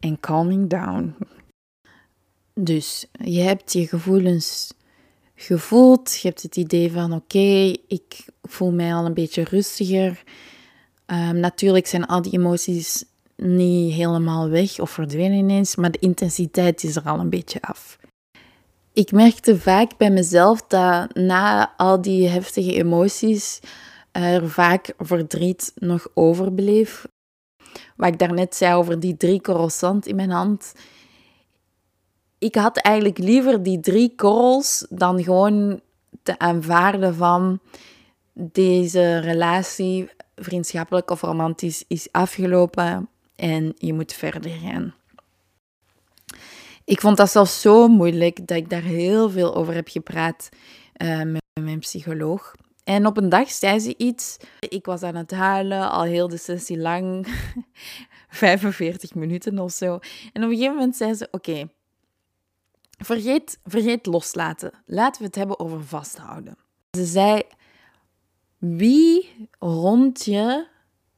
en 0.00 0.20
calming 0.20 0.70
down. 0.70 1.14
Dus 2.54 3.06
je 3.12 3.40
hebt 3.40 3.72
je 3.72 3.86
gevoelens 3.86 4.74
gevoeld. 5.34 6.18
Je 6.20 6.28
hebt 6.28 6.42
het 6.42 6.56
idee 6.56 6.92
van 6.92 7.12
oké, 7.12 7.74
ik 7.86 8.24
voel 8.42 8.72
mij 8.72 8.94
al 8.94 9.06
een 9.06 9.14
beetje 9.14 9.44
rustiger. 9.44 10.22
Um, 11.06 11.40
natuurlijk 11.40 11.86
zijn 11.86 12.06
al 12.06 12.22
die 12.22 12.32
emoties 12.32 13.04
niet 13.36 13.92
helemaal 13.92 14.48
weg 14.48 14.80
of 14.80 14.90
verdwenen 14.90 15.38
ineens, 15.38 15.76
maar 15.76 15.90
de 15.90 15.98
intensiteit 15.98 16.84
is 16.84 16.96
er 16.96 17.02
al 17.02 17.18
een 17.18 17.30
beetje 17.30 17.60
af. 17.60 17.98
Ik 18.92 19.12
merkte 19.12 19.58
vaak 19.58 19.96
bij 19.96 20.10
mezelf 20.10 20.62
dat 20.62 21.14
na 21.14 21.74
al 21.76 22.02
die 22.02 22.28
heftige 22.28 22.74
emoties 22.74 23.60
er 24.18 24.50
vaak 24.50 24.94
verdriet 24.98 25.72
nog 25.74 26.08
overbleef. 26.14 27.06
Wat 27.96 28.08
ik 28.08 28.18
daarnet 28.18 28.54
zei 28.54 28.74
over 28.74 29.00
die 29.00 29.16
drie 29.16 29.40
zand 29.66 30.06
in 30.06 30.16
mijn 30.16 30.30
hand. 30.30 30.74
Ik 32.38 32.54
had 32.54 32.76
eigenlijk 32.76 33.18
liever 33.18 33.62
die 33.62 33.80
drie 33.80 34.14
korrels 34.16 34.86
dan 34.90 35.22
gewoon 35.22 35.80
te 36.22 36.38
aanvaarden 36.38 37.14
van 37.14 37.60
deze 38.32 39.18
relatie, 39.18 40.10
vriendschappelijk 40.36 41.10
of 41.10 41.20
romantisch, 41.20 41.84
is 41.88 42.08
afgelopen 42.12 43.08
en 43.36 43.74
je 43.76 43.92
moet 43.92 44.12
verder 44.12 44.50
gaan. 44.50 44.94
Ik 46.84 47.00
vond 47.00 47.16
dat 47.16 47.30
zelfs 47.30 47.60
zo 47.60 47.88
moeilijk 47.88 48.46
dat 48.46 48.56
ik 48.56 48.70
daar 48.70 48.82
heel 48.82 49.30
veel 49.30 49.54
over 49.54 49.74
heb 49.74 49.88
gepraat 49.88 50.48
uh, 50.96 51.22
met 51.22 51.42
mijn 51.60 51.78
psycholoog. 51.78 52.54
En 52.88 53.06
op 53.06 53.16
een 53.16 53.28
dag 53.28 53.50
zei 53.50 53.78
ze 53.78 53.94
iets. 53.96 54.36
Ik 54.60 54.86
was 54.86 55.02
aan 55.02 55.14
het 55.14 55.30
huilen, 55.30 55.90
al 55.90 56.02
heel 56.02 56.28
de 56.28 56.36
sessie 56.36 56.78
lang, 56.78 57.26
45 58.28 59.14
minuten 59.14 59.58
of 59.58 59.72
zo. 59.72 59.98
En 60.32 60.44
op 60.44 60.50
een 60.50 60.56
gegeven 60.56 60.74
moment 60.74 60.96
zei 60.96 61.14
ze: 61.14 61.28
Oké, 61.30 61.68
vergeet, 62.98 63.58
vergeet 63.64 64.06
loslaten. 64.06 64.72
Laten 64.86 65.20
we 65.20 65.26
het 65.26 65.36
hebben 65.36 65.58
over 65.58 65.84
vasthouden. 65.84 66.56
Ze 66.90 67.04
zei: 67.04 67.42
Wie 68.58 69.48
rond 69.58 70.24
je 70.24 70.66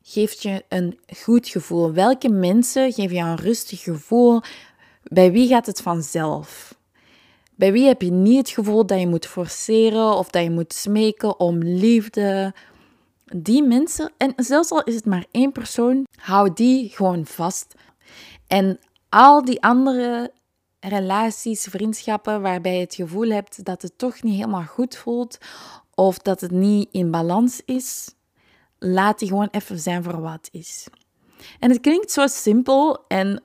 geeft 0.02 0.42
je 0.42 0.64
een 0.68 0.98
goed 1.16 1.48
gevoel? 1.48 1.92
Welke 1.92 2.28
mensen 2.28 2.92
geven 2.92 3.16
je 3.16 3.22
een 3.22 3.36
rustig 3.36 3.82
gevoel? 3.82 4.40
Bij 5.02 5.32
wie 5.32 5.48
gaat 5.48 5.66
het 5.66 5.82
vanzelf? 5.82 6.78
Bij 7.60 7.72
wie 7.72 7.86
heb 7.86 8.02
je 8.02 8.10
niet 8.10 8.38
het 8.38 8.50
gevoel 8.50 8.86
dat 8.86 9.00
je 9.00 9.06
moet 9.06 9.26
forceren 9.26 10.16
of 10.16 10.30
dat 10.30 10.42
je 10.42 10.50
moet 10.50 10.72
smeken 10.72 11.40
om 11.40 11.58
liefde? 11.58 12.54
Die 13.24 13.62
mensen, 13.62 14.12
en 14.16 14.32
zelfs 14.36 14.70
al 14.70 14.82
is 14.82 14.94
het 14.94 15.06
maar 15.06 15.24
één 15.30 15.52
persoon, 15.52 16.06
hou 16.16 16.50
die 16.54 16.88
gewoon 16.88 17.26
vast. 17.26 17.74
En 18.46 18.78
al 19.08 19.44
die 19.44 19.62
andere 19.62 20.32
relaties, 20.80 21.64
vriendschappen 21.64 22.42
waarbij 22.42 22.74
je 22.74 22.80
het 22.80 22.94
gevoel 22.94 23.28
hebt 23.28 23.64
dat 23.64 23.82
het 23.82 23.98
toch 23.98 24.22
niet 24.22 24.34
helemaal 24.34 24.64
goed 24.64 24.96
voelt 24.96 25.38
of 25.94 26.18
dat 26.18 26.40
het 26.40 26.50
niet 26.50 26.88
in 26.90 27.10
balans 27.10 27.62
is, 27.64 28.14
laat 28.78 29.18
die 29.18 29.28
gewoon 29.28 29.48
even 29.50 29.78
zijn 29.78 30.02
voor 30.02 30.20
wat 30.20 30.48
is. 30.52 30.86
En 31.58 31.70
het 31.70 31.80
klinkt 31.80 32.10
zo 32.10 32.26
simpel 32.26 33.04
en 33.08 33.42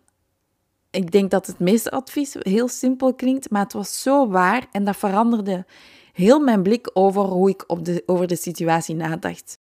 ik 0.95 1.11
denk 1.11 1.31
dat 1.31 1.47
het 1.47 1.59
meeste 1.59 1.91
advies 1.91 2.35
heel 2.39 2.67
simpel 2.67 3.13
klinkt, 3.13 3.49
maar 3.49 3.63
het 3.63 3.73
was 3.73 4.01
zo 4.01 4.27
waar 4.27 4.67
en 4.71 4.85
dat 4.85 4.97
veranderde 4.97 5.65
heel 6.13 6.39
mijn 6.39 6.63
blik 6.63 6.89
over 6.93 7.21
hoe 7.21 7.49
ik 7.49 7.63
op 7.67 7.85
de, 7.85 8.03
over 8.05 8.27
de 8.27 8.35
situatie 8.35 8.95
nadacht. 8.95 9.57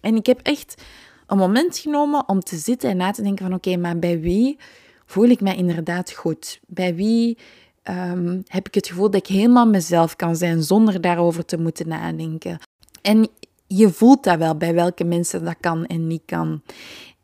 En 0.00 0.16
ik 0.16 0.26
heb 0.26 0.40
echt 0.42 0.82
een 1.26 1.38
moment 1.38 1.78
genomen 1.78 2.28
om 2.28 2.40
te 2.40 2.56
zitten 2.56 2.90
en 2.90 2.96
na 2.96 3.10
te 3.10 3.22
denken 3.22 3.44
van 3.44 3.54
oké, 3.54 3.76
maar 3.76 3.98
bij 3.98 4.20
wie 4.20 4.58
voel 5.06 5.28
ik 5.28 5.40
mij 5.40 5.56
inderdaad 5.56 6.12
goed? 6.12 6.60
Bij 6.66 6.94
wie 6.94 7.38
um, 7.84 8.42
heb 8.46 8.66
ik 8.66 8.74
het 8.74 8.86
gevoel 8.86 9.10
dat 9.10 9.28
ik 9.28 9.36
helemaal 9.36 9.66
mezelf 9.66 10.16
kan 10.16 10.36
zijn 10.36 10.62
zonder 10.62 11.00
daarover 11.00 11.44
te 11.44 11.58
moeten 11.58 11.88
nadenken? 11.88 12.58
En 13.02 13.28
je 13.66 13.90
voelt 13.90 14.24
dat 14.24 14.38
wel 14.38 14.56
bij 14.56 14.74
welke 14.74 15.04
mensen 15.04 15.44
dat 15.44 15.56
kan 15.60 15.86
en 15.86 16.06
niet 16.06 16.22
kan. 16.24 16.62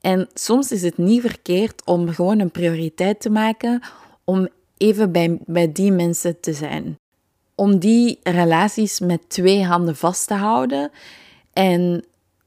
En 0.03 0.29
soms 0.35 0.73
is 0.73 0.83
het 0.83 0.99
niet 0.99 1.21
verkeerd 1.21 1.83
om 1.85 2.09
gewoon 2.09 2.39
een 2.39 2.51
prioriteit 2.51 3.21
te 3.21 3.31
maken 3.31 3.83
om 4.25 4.49
even 4.77 5.13
bij, 5.13 5.39
bij 5.47 5.73
die 5.73 5.93
mensen 5.93 6.41
te 6.41 6.53
zijn. 6.53 6.99
Om 7.55 7.79
die 7.79 8.19
relaties 8.23 9.01
met 9.01 9.29
twee 9.29 9.65
handen 9.65 9.97
vast 9.97 10.27
te 10.27 10.35
houden 10.35 10.91
en 11.53 12.05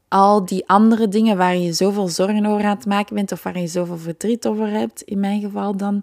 al 0.08 0.46
die 0.46 0.68
andere 0.68 1.08
dingen 1.08 1.38
waar 1.38 1.58
je 1.58 1.74
zoveel 1.74 2.08
zorgen 2.08 2.46
over 2.46 2.66
aan 2.66 2.76
het 2.76 2.86
maken 2.86 3.16
bent 3.16 3.32
of 3.32 3.44
waar 3.44 3.60
je 3.60 3.68
zoveel 3.68 3.98
verdriet 3.98 4.48
over 4.48 4.70
hebt, 4.70 5.02
in 5.02 5.20
mijn 5.20 5.42
geval 5.42 5.78
dan, 5.78 6.02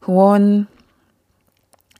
gewoon 0.00 0.66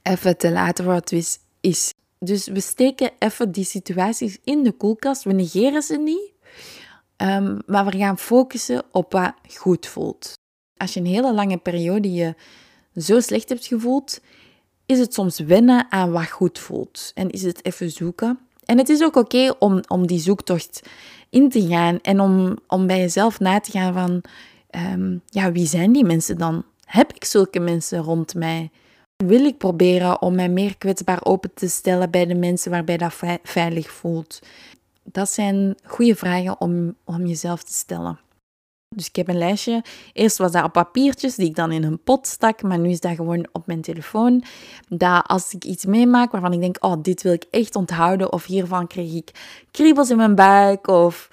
even 0.03 0.37
te 0.37 0.51
laten 0.51 0.83
voor 0.83 0.93
het 0.93 1.39
is. 1.61 1.93
Dus 2.19 2.47
we 2.47 2.59
steken 2.59 3.11
even 3.19 3.51
die 3.51 3.63
situaties 3.63 4.37
in 4.43 4.63
de 4.63 4.71
koelkast, 4.71 5.23
we 5.23 5.33
negeren 5.33 5.81
ze 5.81 5.97
niet, 5.97 6.30
Maar 7.65 7.85
we 7.85 7.97
gaan 7.97 8.17
focussen 8.17 8.83
op 8.91 9.11
wat 9.11 9.33
goed 9.57 9.87
voelt. 9.87 10.33
Als 10.77 10.93
je 10.93 10.99
een 10.99 11.05
hele 11.05 11.33
lange 11.33 11.57
periode 11.57 12.13
je 12.13 12.35
zo 12.95 13.19
slecht 13.19 13.49
hebt 13.49 13.65
gevoeld, 13.65 14.19
is 14.85 14.99
het 14.99 15.13
soms 15.13 15.39
wennen 15.39 15.85
aan 15.89 16.11
wat 16.11 16.29
goed 16.29 16.59
voelt. 16.59 17.11
En 17.13 17.29
is 17.29 17.41
het 17.41 17.65
even 17.65 17.91
zoeken. 17.91 18.39
En 18.65 18.77
het 18.77 18.89
is 18.89 19.03
ook 19.03 19.15
oké 19.15 19.53
om, 19.59 19.81
om 19.87 20.07
die 20.07 20.19
zoektocht 20.19 20.81
in 21.29 21.49
te 21.49 21.67
gaan 21.67 21.99
en 22.01 22.19
om, 22.19 22.57
om 22.67 22.87
bij 22.87 22.99
jezelf 22.99 23.39
na 23.39 23.59
te 23.59 23.71
gaan 23.71 23.93
van, 23.93 24.21
ehm, 24.69 25.17
ja, 25.25 25.51
wie 25.51 25.67
zijn 25.67 25.91
die 25.91 26.05
mensen 26.05 26.37
dan? 26.37 26.63
Heb 26.85 27.13
ik 27.13 27.25
zulke 27.25 27.59
mensen 27.59 27.99
rond 27.99 28.35
mij? 28.35 28.69
Wil 29.25 29.45
ik 29.45 29.57
proberen 29.57 30.21
om 30.21 30.35
mij 30.35 30.49
meer 30.49 30.77
kwetsbaar 30.77 31.25
open 31.25 31.53
te 31.53 31.69
stellen 31.69 32.11
bij 32.11 32.25
de 32.25 32.35
mensen 32.35 32.71
waarbij 32.71 32.97
dat 32.97 33.19
veilig 33.43 33.91
voelt? 33.91 34.39
Dat 35.03 35.29
zijn 35.29 35.75
goede 35.83 36.15
vragen 36.15 36.61
om, 36.61 36.95
om 37.03 37.25
jezelf 37.25 37.63
te 37.63 37.73
stellen. 37.73 38.19
Dus 38.95 39.07
ik 39.07 39.15
heb 39.15 39.27
een 39.27 39.37
lijstje. 39.37 39.83
Eerst 40.13 40.37
was 40.37 40.51
dat 40.51 40.63
op 40.63 40.71
papiertjes 40.71 41.35
die 41.35 41.47
ik 41.47 41.55
dan 41.55 41.71
in 41.71 41.83
een 41.83 42.03
pot 42.03 42.27
stak, 42.27 42.61
maar 42.61 42.79
nu 42.79 42.89
is 42.89 42.99
dat 42.99 43.15
gewoon 43.15 43.47
op 43.51 43.67
mijn 43.67 43.81
telefoon. 43.81 44.43
Dat 44.87 45.27
als 45.27 45.53
ik 45.53 45.63
iets 45.63 45.85
meemaak 45.85 46.31
waarvan 46.31 46.53
ik 46.53 46.59
denk, 46.59 46.77
oh, 46.79 46.95
dit 47.01 47.21
wil 47.21 47.33
ik 47.33 47.45
echt 47.49 47.75
onthouden, 47.75 48.33
of 48.33 48.45
hiervan 48.45 48.87
kreeg 48.87 49.13
ik 49.13 49.31
kriebels 49.71 50.09
in 50.09 50.17
mijn 50.17 50.35
buik, 50.35 50.87
of 50.87 51.29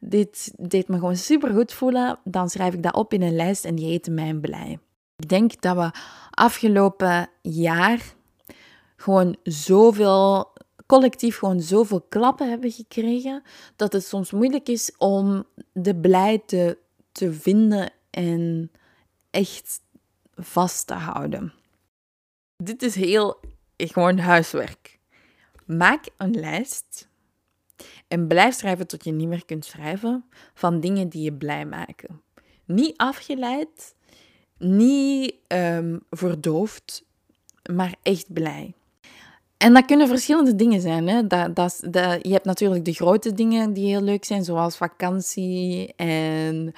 dit 0.00 0.52
deed 0.58 0.88
me 0.88 0.98
gewoon 0.98 1.16
super 1.16 1.50
goed 1.54 1.72
voelen, 1.72 2.18
dan 2.24 2.50
schrijf 2.50 2.74
ik 2.74 2.82
dat 2.82 2.94
op 2.94 3.12
in 3.12 3.22
een 3.22 3.36
lijst 3.36 3.64
en 3.64 3.74
die 3.74 3.86
heet 3.86 4.08
Mijn 4.10 4.40
Blij. 4.40 4.78
Ik 5.16 5.28
denk 5.28 5.60
dat 5.60 5.76
we 5.76 5.90
afgelopen 6.30 7.28
jaar 7.42 8.14
gewoon 8.96 9.36
zoveel 9.42 10.51
collectief 10.92 11.38
gewoon 11.38 11.60
zoveel 11.60 12.00
klappen 12.00 12.48
hebben 12.48 12.70
gekregen 12.70 13.42
dat 13.76 13.92
het 13.92 14.04
soms 14.04 14.30
moeilijk 14.30 14.68
is 14.68 14.92
om 14.98 15.44
de 15.72 15.96
blij 15.96 16.42
te, 16.46 16.78
vinden 17.12 17.90
en 18.10 18.70
echt 19.30 19.80
vast 20.34 20.86
te 20.86 20.94
houden. 20.94 21.52
Dit 22.56 22.82
is 22.82 22.94
heel 22.94 23.40
gewoon 23.76 24.18
huiswerk. 24.18 24.98
Maak 25.66 26.04
een 26.16 26.34
lijst 26.40 27.08
en 28.08 28.26
blijf 28.26 28.54
schrijven 28.54 28.86
tot 28.86 29.04
je 29.04 29.12
niet 29.12 29.28
meer 29.28 29.44
kunt 29.44 29.64
schrijven 29.64 30.24
van 30.54 30.80
dingen 30.80 31.08
die 31.08 31.22
je 31.22 31.32
blij 31.32 31.66
maken. 31.66 32.22
Niet 32.64 32.96
afgeleid, 32.96 33.94
niet 34.58 35.34
um, 35.48 36.02
verdoofd, 36.10 37.04
maar 37.70 37.94
echt 38.02 38.32
blij. 38.32 38.74
En 39.62 39.72
dat 39.74 39.84
kunnen 39.84 40.08
verschillende 40.08 40.54
dingen 40.54 40.80
zijn. 40.80 41.08
Hè? 41.08 41.26
Dat, 41.26 41.54
dat, 41.54 41.78
je 42.22 42.32
hebt 42.32 42.44
natuurlijk 42.44 42.84
de 42.84 42.92
grote 42.92 43.32
dingen 43.34 43.72
die 43.72 43.86
heel 43.86 44.02
leuk 44.02 44.24
zijn, 44.24 44.44
zoals 44.44 44.76
vakantie 44.76 45.92
en 45.96 46.72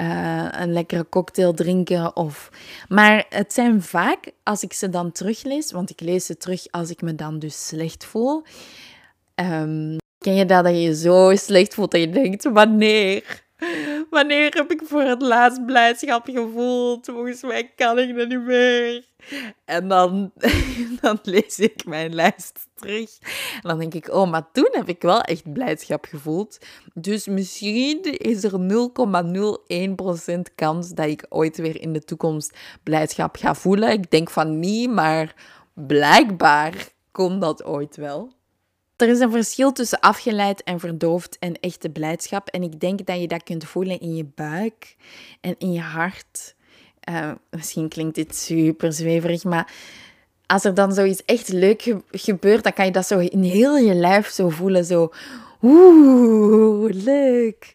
uh, 0.00 0.48
een 0.50 0.72
lekkere 0.72 1.08
cocktail 1.08 1.52
drinken. 1.54 2.16
Of... 2.16 2.50
Maar 2.88 3.26
het 3.28 3.52
zijn 3.52 3.82
vaak, 3.82 4.30
als 4.42 4.62
ik 4.62 4.72
ze 4.72 4.88
dan 4.88 5.12
teruglees, 5.12 5.72
want 5.72 5.90
ik 5.90 6.00
lees 6.00 6.26
ze 6.26 6.36
terug 6.36 6.66
als 6.70 6.90
ik 6.90 7.02
me 7.02 7.14
dan 7.14 7.38
dus 7.38 7.66
slecht 7.66 8.04
voel. 8.04 8.42
Um, 9.34 9.96
ken 10.18 10.34
je 10.34 10.44
dat, 10.44 10.64
dat 10.64 10.72
je 10.72 10.80
je 10.80 10.96
zo 10.96 11.36
slecht 11.36 11.74
voelt 11.74 11.90
dat 11.90 12.00
je 12.00 12.10
denkt, 12.10 12.44
wanneer? 12.44 13.44
Wanneer 14.10 14.54
heb 14.54 14.70
ik 14.72 14.80
voor 14.84 15.02
het 15.02 15.22
laatst 15.22 15.66
blijdschap 15.66 16.28
gevoeld? 16.28 17.06
Volgens 17.06 17.42
mij 17.42 17.72
kan 17.76 17.98
ik 17.98 18.16
dat 18.16 18.28
niet 18.28 18.44
meer. 18.44 19.04
En 19.64 19.88
dan, 19.88 20.32
dan 21.00 21.18
lees 21.22 21.58
ik 21.58 21.84
mijn 21.86 22.14
lijst 22.14 22.68
terug. 22.74 23.18
En 23.54 23.68
dan 23.68 23.78
denk 23.78 23.94
ik, 23.94 24.14
oh, 24.14 24.30
maar 24.30 24.50
toen 24.52 24.68
heb 24.70 24.88
ik 24.88 25.02
wel 25.02 25.20
echt 25.20 25.52
blijdschap 25.52 26.04
gevoeld. 26.04 26.58
Dus 26.94 27.26
misschien 27.26 28.02
is 28.02 28.44
er 28.44 28.52
0,01% 30.34 30.54
kans 30.54 30.90
dat 30.90 31.06
ik 31.06 31.26
ooit 31.28 31.56
weer 31.56 31.80
in 31.80 31.92
de 31.92 32.04
toekomst 32.04 32.58
blijdschap 32.82 33.36
ga 33.36 33.54
voelen. 33.54 33.90
Ik 33.90 34.10
denk 34.10 34.30
van 34.30 34.58
niet, 34.58 34.90
maar 34.90 35.34
blijkbaar 35.74 36.88
komt 37.12 37.40
dat 37.40 37.64
ooit 37.64 37.96
wel. 37.96 38.35
Er 38.96 39.08
is 39.08 39.20
een 39.20 39.30
verschil 39.30 39.72
tussen 39.72 40.00
afgeleid 40.00 40.62
en 40.62 40.80
verdoofd 40.80 41.38
en 41.38 41.60
echte 41.60 41.90
blijdschap. 41.90 42.48
En 42.48 42.62
ik 42.62 42.80
denk 42.80 43.06
dat 43.06 43.20
je 43.20 43.28
dat 43.28 43.42
kunt 43.42 43.64
voelen 43.64 44.00
in 44.00 44.14
je 44.14 44.24
buik 44.34 44.96
en 45.40 45.54
in 45.58 45.72
je 45.72 45.80
hart. 45.80 46.54
Uh, 47.10 47.32
misschien 47.50 47.88
klinkt 47.88 48.14
dit 48.14 48.36
super 48.36 48.92
zweverig, 48.92 49.44
maar 49.44 49.72
als 50.46 50.64
er 50.64 50.74
dan 50.74 50.92
zoiets 50.92 51.24
echt 51.24 51.48
leuk 51.48 51.94
gebeurt, 52.10 52.62
dan 52.62 52.72
kan 52.72 52.84
je 52.84 52.90
dat 52.90 53.06
zo 53.06 53.18
in 53.18 53.42
heel 53.42 53.76
je 53.76 53.94
lijf 53.94 54.28
zo 54.28 54.48
voelen. 54.48 54.84
Zo, 54.84 55.12
oeh, 55.62 56.92
leuk. 56.92 57.74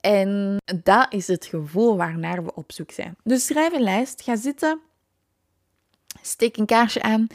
En 0.00 0.56
dat 0.82 1.06
is 1.10 1.26
het 1.26 1.46
gevoel 1.46 1.96
waarnaar 1.96 2.44
we 2.44 2.54
op 2.54 2.72
zoek 2.72 2.90
zijn. 2.90 3.16
Dus 3.24 3.46
schrijf 3.46 3.72
een 3.72 3.82
lijst, 3.82 4.22
ga 4.22 4.36
zitten, 4.36 4.80
steek 6.22 6.56
een 6.56 6.66
kaarsje 6.66 7.02
aan 7.02 7.26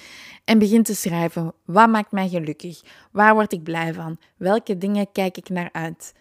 en 0.46 0.60
begin 0.60 0.84
te 0.84 0.96
schrijven. 0.96 1.54
Wat 1.66 1.90
maakt 1.90 2.12
mij 2.12 2.30
gelukkig? 2.30 2.82
Waar 3.12 3.34
word 3.34 3.54
ik 3.54 3.64
blij 3.64 3.94
van? 3.94 4.18
Welke 4.38 4.78
dingen 4.78 5.12
kijk 5.12 5.38
ik 5.38 5.50
naar 5.50 5.70
uit? 5.72 6.14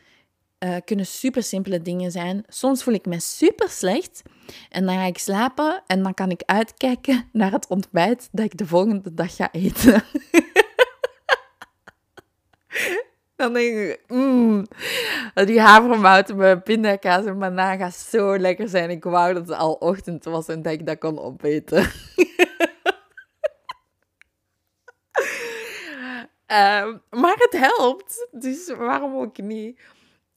Uh, 0.59 0.77
kunnen 0.85 1.07
super 1.07 1.43
simpele 1.43 1.83
dingen 1.83 2.11
zijn. 2.11 2.45
Soms 2.49 2.83
voel 2.83 2.95
ik 2.95 3.07
me 3.07 3.21
super 3.21 3.69
slecht 3.69 4.23
en 4.69 4.87
dan 4.87 4.95
ga 4.95 5.05
ik 5.05 5.19
slapen 5.19 5.83
en 5.87 6.03
dan 6.03 6.15
kan 6.15 6.31
ik 6.31 6.43
uitkijken 6.47 7.29
naar 7.33 7.53
het 7.53 7.67
ontbijt 7.69 8.29
dat 8.33 8.45
ik 8.45 8.57
de 8.57 8.67
volgende 8.67 9.15
dag 9.15 9.37
ga 9.37 9.53
eten. 9.53 10.03
dan 13.37 13.53
denk 13.53 13.77
ik, 13.77 14.01
mmm, 14.09 14.67
die 15.35 15.61
havermout 15.61 16.35
met 16.35 16.65
pindakaas 16.65 17.25
en 17.25 17.39
banaan 17.39 17.79
gaat 17.79 17.95
zo 17.95 18.39
lekker 18.39 18.69
zijn. 18.69 18.91
Ik 18.91 19.05
wou 19.05 19.35
dat 19.35 19.49
het 19.49 19.57
al 19.57 19.73
ochtend 19.73 20.25
was 20.25 20.49
en 20.49 20.63
dat 20.63 20.73
ik 20.73 20.87
dat 20.87 20.99
kon 20.99 21.19
opeten. 21.19 21.87
Um, 26.53 27.03
maar 27.11 27.37
het 27.37 27.57
helpt, 27.57 28.29
dus 28.31 28.75
waarom 28.75 29.17
ook 29.17 29.39
niet? 29.39 29.81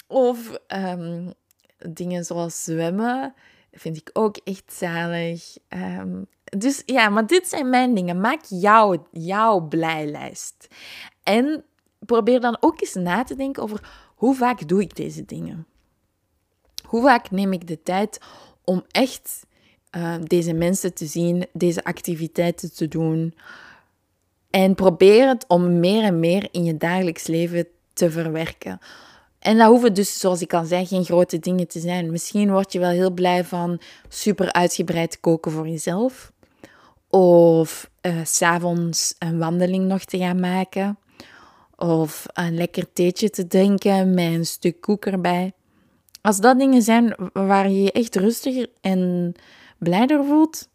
Of 0.07 0.59
um, 0.67 1.33
dingen 1.77 2.25
zoals 2.25 2.63
zwemmen 2.63 3.33
vind 3.71 3.97
ik 3.97 4.09
ook 4.13 4.37
echt 4.43 4.73
zalig. 4.73 5.57
Um, 5.69 6.27
dus 6.43 6.83
ja, 6.85 7.09
maar 7.09 7.27
dit 7.27 7.47
zijn 7.47 7.69
mijn 7.69 7.93
dingen. 7.93 8.21
Maak 8.21 8.41
jouw, 8.47 9.07
jouw 9.11 9.59
blijlijst. 9.59 10.67
En 11.23 11.63
probeer 11.99 12.39
dan 12.39 12.57
ook 12.59 12.81
eens 12.81 12.93
na 12.93 13.23
te 13.23 13.35
denken 13.35 13.63
over 13.63 13.89
hoe 14.15 14.35
vaak 14.35 14.67
doe 14.67 14.81
ik 14.81 14.95
deze 14.95 15.25
dingen? 15.25 15.67
Hoe 16.85 17.01
vaak 17.01 17.31
neem 17.31 17.53
ik 17.53 17.67
de 17.67 17.81
tijd 17.83 18.19
om 18.63 18.83
echt 18.91 19.47
deze 20.23 20.53
mensen 20.53 20.93
te 20.93 21.05
zien, 21.05 21.47
deze 21.53 21.83
activiteiten 21.83 22.73
te 22.73 22.87
doen? 22.87 23.33
En 24.49 24.75
probeer 24.75 25.27
het 25.27 25.45
om 25.47 25.79
meer 25.79 26.03
en 26.03 26.19
meer 26.19 26.47
in 26.51 26.63
je 26.63 26.77
dagelijks 26.77 27.27
leven 27.27 27.67
te 27.93 28.11
verwerken. 28.11 28.79
En 29.39 29.57
dat 29.57 29.67
hoeven 29.67 29.93
dus, 29.93 30.19
zoals 30.19 30.41
ik 30.41 30.53
al 30.53 30.65
zei, 30.65 30.85
geen 30.85 31.05
grote 31.05 31.39
dingen 31.39 31.67
te 31.67 31.79
zijn. 31.79 32.11
Misschien 32.11 32.51
word 32.51 32.71
je 32.71 32.79
wel 32.79 32.89
heel 32.89 33.11
blij 33.11 33.43
van 33.43 33.79
super 34.07 34.51
uitgebreid 34.51 35.19
koken 35.19 35.51
voor 35.51 35.67
jezelf. 35.67 36.31
Of 37.09 37.89
uh, 38.01 38.13
s'avonds 38.23 39.15
een 39.19 39.37
wandeling 39.37 39.85
nog 39.85 40.03
te 40.03 40.17
gaan 40.17 40.39
maken. 40.39 40.97
Of 41.75 42.25
een 42.33 42.55
lekker 42.55 42.93
theetje 42.93 43.29
te 43.29 43.47
drinken 43.47 44.13
met 44.13 44.33
een 44.33 44.45
stuk 44.45 44.81
koek 44.81 45.05
erbij. 45.05 45.53
Als 46.21 46.39
dat 46.39 46.59
dingen 46.59 46.81
zijn 46.81 47.15
waar 47.33 47.69
je 47.69 47.81
je 47.81 47.91
echt 47.91 48.15
rustiger 48.15 48.67
en 48.81 49.33
blijder 49.77 50.25
voelt, 50.25 50.69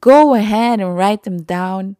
go 0.00 0.34
ahead 0.34 0.80
and 0.80 0.96
write 0.96 1.20
them 1.20 1.44
down 1.44 1.96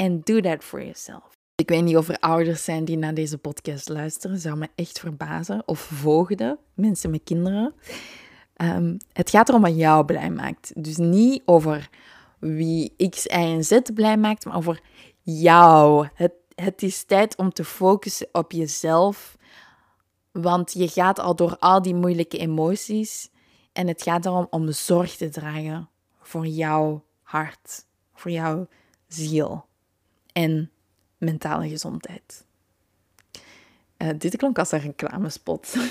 And 0.00 0.26
do 0.26 0.40
that 0.40 0.64
for 0.64 0.80
yourself. 0.80 1.36
Ik 1.54 1.68
weet 1.68 1.82
niet 1.82 1.96
of 1.96 2.08
er 2.08 2.18
ouders 2.18 2.64
zijn 2.64 2.84
die 2.84 2.96
naar 2.96 3.14
deze 3.14 3.38
podcast 3.38 3.88
luisteren. 3.88 4.38
Zou 4.38 4.56
me 4.56 4.68
echt 4.74 4.98
verbazen. 4.98 5.62
Of 5.66 5.80
voogden, 5.80 6.58
mensen 6.74 7.10
met 7.10 7.20
kinderen. 7.24 7.74
Um, 8.56 8.96
het 9.12 9.30
gaat 9.30 9.48
erom 9.48 9.62
wat 9.62 9.76
jou 9.76 10.04
blij 10.04 10.30
maakt. 10.30 10.72
Dus 10.82 10.96
niet 10.96 11.42
over 11.44 11.88
wie 12.38 13.08
X, 13.10 13.24
Y 13.24 13.28
en 13.28 13.64
Z 13.64 13.78
blij 13.94 14.16
maakt, 14.16 14.44
maar 14.44 14.56
over 14.56 14.80
jou. 15.22 16.08
Het, 16.14 16.32
het 16.54 16.82
is 16.82 17.04
tijd 17.04 17.36
om 17.36 17.52
te 17.52 17.64
focussen 17.64 18.28
op 18.32 18.52
jezelf. 18.52 19.36
Want 20.32 20.72
je 20.72 20.88
gaat 20.88 21.18
al 21.18 21.36
door 21.36 21.56
al 21.58 21.82
die 21.82 21.94
moeilijke 21.94 22.38
emoties. 22.38 23.30
En 23.72 23.86
het 23.88 24.02
gaat 24.02 24.26
erom 24.26 24.46
om 24.50 24.72
zorg 24.72 25.16
te 25.16 25.28
dragen 25.28 25.88
voor 26.20 26.46
jouw 26.46 27.04
hart, 27.22 27.86
voor 28.14 28.30
jouw 28.30 28.66
ziel 29.06 29.67
en 30.38 30.70
mentale 31.16 31.68
gezondheid. 31.68 32.44
Uh, 33.98 34.08
dit 34.18 34.36
klonk 34.36 34.58
als 34.58 34.72
een 34.72 34.80
reclamespot. 34.80 35.76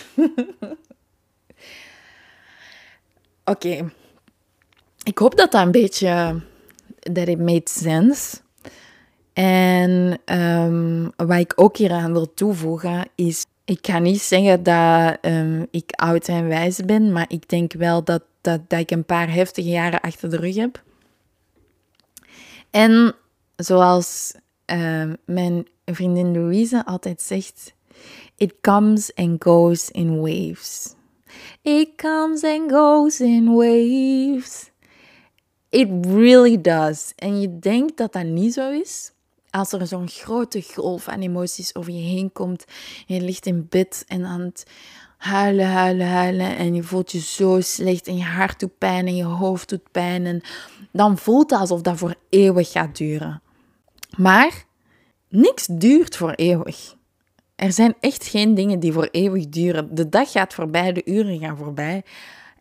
Oké. 3.54 3.92
Ik 5.04 5.18
hoop 5.18 5.36
dat 5.36 5.52
dat 5.52 5.66
een 5.66 5.72
beetje... 5.72 6.42
Dat 7.00 7.28
it 7.28 7.40
made 7.40 7.70
sense. 7.70 8.38
En 9.34 10.20
um, 10.26 11.12
wat 11.16 11.40
ik 11.40 11.54
ook 11.56 11.78
hieraan 11.78 12.12
wil 12.12 12.34
toevoegen 12.34 13.08
is... 13.16 13.46
Ik 13.66 13.88
ga 13.88 14.00
niet 14.00 14.22
zeggen 14.22 14.64
dat 14.64 15.18
um, 15.22 15.68
ik 15.72 15.92
oud 15.92 16.28
en 16.28 16.48
wijs 16.48 16.86
ben, 16.86 17.12
maar 17.12 17.26
ik 17.28 17.50
denk 17.50 17.74
wel 17.74 18.04
dat, 18.04 18.24
dat 18.42 18.62
ik 18.68 18.92
een 18.92 19.06
paar 19.06 19.34
heftige 19.34 19.70
jaren 19.70 20.02
achter 20.02 20.30
de 20.30 20.38
rug 20.38 20.56
heb. 20.56 20.84
En 22.70 23.16
zoals 23.58 24.34
uh, 24.74 25.14
mijn 25.26 25.68
vriendin 25.86 26.32
Louise 26.32 26.86
altijd 26.86 27.22
zegt: 27.22 27.74
It 28.36 28.54
comes 28.62 29.16
and 29.16 29.44
goes 29.44 29.90
in 29.90 30.20
waves. 30.20 30.96
It 31.62 31.96
comes 31.96 32.44
and 32.44 32.72
goes 32.72 33.20
in 33.20 33.56
waves. 33.56 34.72
It 35.70 35.88
really 36.06 36.62
does. 36.62 37.14
En 37.16 37.42
je 37.42 37.60
denkt 37.60 37.98
dat 37.98 38.14
dat 38.14 38.24
niet 38.24 38.54
zo 38.54 38.72
is. 38.72 39.12
Als 39.50 39.72
er 39.72 39.88
zo'n 39.88 40.08
grote 40.08 40.64
golf 40.74 41.08
aan 41.08 41.22
emoties 41.22 41.76
over 41.76 41.92
je 41.92 42.02
heen 42.02 42.32
komt. 42.32 42.66
En 43.08 43.16
je 43.16 43.22
ligt 43.22 43.46
in 43.46 43.68
bed 43.70 44.04
en 44.08 44.26
aan 44.26 44.42
het 44.42 44.66
huilen, 45.18 45.68
huilen, 45.68 46.08
huilen. 46.08 46.58
En 46.58 46.76
je 46.76 46.84
voelt 46.84 47.12
je 47.12 47.20
zo 47.20 47.62
slecht. 47.62 48.08
En 48.08 48.18
je 48.18 48.24
hart 48.24 48.60
doet 48.60 48.78
pijn 48.78 49.08
en 49.08 49.16
je 49.16 49.24
hoofd 49.24 49.70
doet 49.70 49.92
pijn. 49.92 50.42
Dan 50.92 51.18
voelt 51.18 51.50
het 51.50 51.60
alsof 51.60 51.82
dat 51.82 51.98
voor 51.98 52.16
eeuwig 52.30 52.72
gaat 52.72 52.98
duren. 52.98 53.42
Maar 54.18 54.66
niks 55.30 55.66
duurt 55.66 56.18
voor 56.18 56.32
eeuwig. 56.32 56.96
Er 57.56 57.72
zijn 57.72 57.96
echt 58.00 58.28
geen 58.28 58.56
dingen 58.56 58.80
die 58.80 58.94
voor 58.94 59.08
eeuwig 59.12 59.50
duren. 59.50 59.96
De 59.96 60.10
dag 60.10 60.32
gaat 60.32 60.54
voorbij, 60.54 60.94
de 60.94 61.02
uren 61.06 61.40
gaan 61.40 61.58
voorbij. 61.58 62.04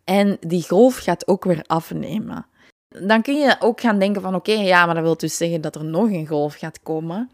En 0.05 0.37
die 0.40 0.66
golf 0.69 0.97
gaat 0.97 1.29
ook 1.29 1.45
weer 1.45 1.62
afnemen. 1.66 2.47
Dan 2.88 3.23
kun 3.23 3.35
je 3.35 3.57
ook 3.59 3.81
gaan 3.81 3.99
denken 3.99 4.23
van 4.23 4.35
oké, 4.35 4.53
ja, 4.53 4.87
maar 4.87 4.95
dat 4.95 5.05
wil 5.05 5.16
dus 5.16 5.37
zeggen 5.37 5.61
dat 5.61 5.75
er 5.75 5.85
nog 5.85 6.11
een 6.11 6.27
golf 6.27 6.55
gaat 6.55 6.83
komen. 6.83 7.31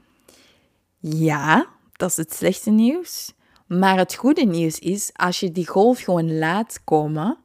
Ja, 0.99 1.67
dat 1.93 2.11
is 2.11 2.17
het 2.17 2.35
slechte 2.35 2.71
nieuws. 2.71 3.33
Maar 3.67 3.99
het 3.99 4.15
goede 4.15 4.45
nieuws 4.45 4.79
is, 4.79 5.11
als 5.13 5.41
je 5.41 5.53
die 5.53 5.67
golf 5.67 6.01
gewoon 6.01 6.39
laat 6.39 6.81
komen, 6.85 7.39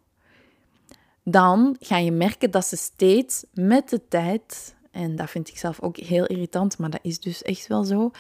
dan 1.24 1.76
ga 1.80 1.98
je 1.98 2.12
merken 2.12 2.52
dat 2.52 2.66
ze 2.66 2.78
steeds 2.78 3.46
met 3.54 3.90
de 3.90 4.08
tijd 4.08 4.76
en 4.98 5.16
dat 5.16 5.30
vind 5.30 5.50
ik 5.50 5.58
zelf 5.58 5.82
ook 5.82 5.98
heel 5.98 6.26
irritant, 6.26 6.78
maar 6.78 6.90
dat 6.90 7.00
is 7.04 7.20
dus 7.20 7.42
echt 7.42 7.68
wel 7.68 7.84
zo. 7.84 8.12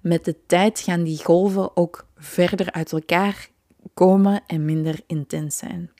Met 0.00 0.24
de 0.24 0.36
tijd 0.46 0.80
gaan 0.80 1.02
die 1.02 1.24
golven 1.24 1.76
ook 1.76 2.06
verder 2.16 2.72
uit 2.72 2.92
elkaar 2.92 3.48
komen 3.94 4.42
en 4.46 4.64
minder 4.64 5.00
intens 5.06 5.56
zijn. 5.56 5.90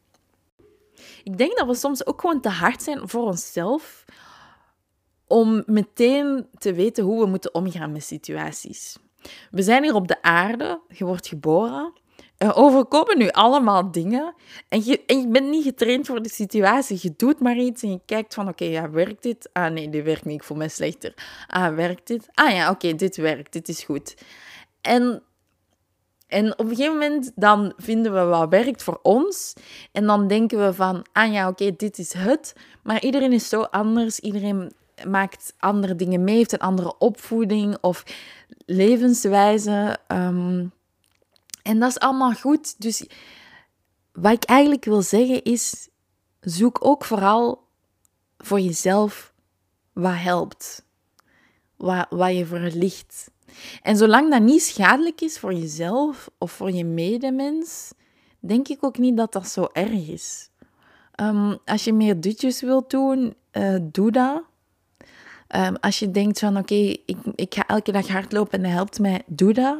Ik 1.22 1.38
denk 1.38 1.58
dat 1.58 1.66
we 1.66 1.74
soms 1.74 2.06
ook 2.06 2.20
gewoon 2.20 2.40
te 2.40 2.48
hard 2.48 2.82
zijn 2.82 3.08
voor 3.08 3.26
onszelf 3.26 4.04
om 5.26 5.62
meteen 5.66 6.46
te 6.58 6.72
weten 6.72 7.04
hoe 7.04 7.20
we 7.20 7.26
moeten 7.26 7.54
omgaan 7.54 7.92
met 7.92 8.04
situaties. 8.04 8.98
We 9.50 9.62
zijn 9.62 9.82
hier 9.82 9.94
op 9.94 10.08
de 10.08 10.22
aarde, 10.22 10.80
je 10.88 11.04
wordt 11.04 11.28
geboren 11.28 11.92
er 12.44 12.56
overkomen 12.56 13.18
nu 13.18 13.28
allemaal 13.28 13.90
dingen 13.90 14.34
en 14.68 14.84
je, 14.84 15.02
en 15.06 15.20
je 15.20 15.28
bent 15.28 15.50
niet 15.50 15.64
getraind 15.64 16.06
voor 16.06 16.22
de 16.22 16.28
situatie. 16.28 16.98
Je 17.02 17.14
doet 17.16 17.40
maar 17.40 17.56
iets 17.56 17.82
en 17.82 17.90
je 17.90 18.00
kijkt 18.06 18.34
van, 18.34 18.48
oké, 18.48 18.64
ja, 18.64 18.90
werkt 18.90 19.22
dit? 19.22 19.48
Ah, 19.52 19.72
nee, 19.72 19.90
dit 19.90 20.04
werkt 20.04 20.24
niet, 20.24 20.40
ik 20.40 20.44
voel 20.44 20.56
me 20.56 20.68
slechter. 20.68 21.14
Ah, 21.46 21.74
werkt 21.74 22.06
dit? 22.06 22.28
Ah 22.34 22.52
ja, 22.52 22.70
oké, 22.70 22.94
dit 22.94 23.16
werkt, 23.16 23.52
dit 23.52 23.68
is 23.68 23.82
goed. 23.82 24.14
En 24.80 25.22
En 26.26 26.52
op 26.58 26.68
een 26.68 26.76
gegeven 26.76 26.92
moment 26.92 27.32
dan 27.34 27.72
vinden 27.76 28.14
we 28.14 28.24
wat 28.24 28.48
werkt 28.48 28.82
voor 28.82 28.98
ons. 29.02 29.52
En 29.92 30.06
dan 30.06 30.26
denken 30.28 30.64
we 30.66 30.74
van, 30.74 31.06
ah 31.12 31.32
ja, 31.32 31.48
oké, 31.48 31.70
dit 31.76 31.98
is 31.98 32.12
het. 32.12 32.52
Maar 32.82 33.02
iedereen 33.02 33.32
is 33.32 33.48
zo 33.48 33.62
anders. 33.62 34.20
Iedereen 34.20 34.72
maakt 35.08 35.54
andere 35.58 35.96
dingen 35.96 36.24
mee, 36.24 36.36
heeft 36.36 36.52
een 36.52 36.58
andere 36.58 36.98
opvoeding 36.98 37.76
of 37.80 38.04
levenswijze. 38.66 39.98
Ehm, 40.06 40.66
en 41.64 41.78
dat 41.78 41.90
is 41.90 41.98
allemaal 41.98 42.32
goed. 42.32 42.80
Dus 42.80 43.06
wat 44.12 44.32
ik 44.32 44.44
eigenlijk 44.44 44.84
wil 44.84 45.02
zeggen 45.02 45.42
is, 45.42 45.88
zoek 46.40 46.78
ook 46.80 47.04
vooral 47.04 47.66
voor 48.38 48.60
jezelf 48.60 49.32
wat 49.92 50.16
helpt. 50.16 50.86
Wat, 51.76 52.06
wat 52.10 52.36
je 52.36 52.46
voor 52.46 52.58
ligt. 52.58 53.30
En 53.82 53.96
zolang 53.96 54.30
dat 54.30 54.42
niet 54.42 54.62
schadelijk 54.62 55.20
is 55.20 55.38
voor 55.38 55.54
jezelf 55.54 56.30
of 56.38 56.52
voor 56.52 56.70
je 56.70 56.84
medemens, 56.84 57.92
denk 58.40 58.68
ik 58.68 58.84
ook 58.84 58.98
niet 58.98 59.16
dat 59.16 59.32
dat 59.32 59.48
zo 59.48 59.68
erg 59.72 60.08
is. 60.08 60.50
Ehm, 61.12 61.56
als 61.64 61.84
je 61.84 61.92
meer 61.92 62.20
dutjes 62.20 62.60
wilt 62.60 62.90
doen, 62.90 63.34
uh, 63.52 63.76
doe 63.82 64.10
dat. 64.10 64.42
Ehm, 65.54 65.74
als 65.80 65.98
je 65.98 66.10
denkt 66.10 66.38
van 66.38 66.56
oké, 66.56 66.74
ik, 66.74 67.16
ik 67.34 67.54
ga 67.54 67.66
elke 67.66 67.92
dag 67.92 68.08
hardlopen 68.08 68.52
en 68.52 68.62
dat 68.62 68.72
helpt 68.72 68.98
mij, 68.98 69.22
doe 69.26 69.52
dat. 69.52 69.76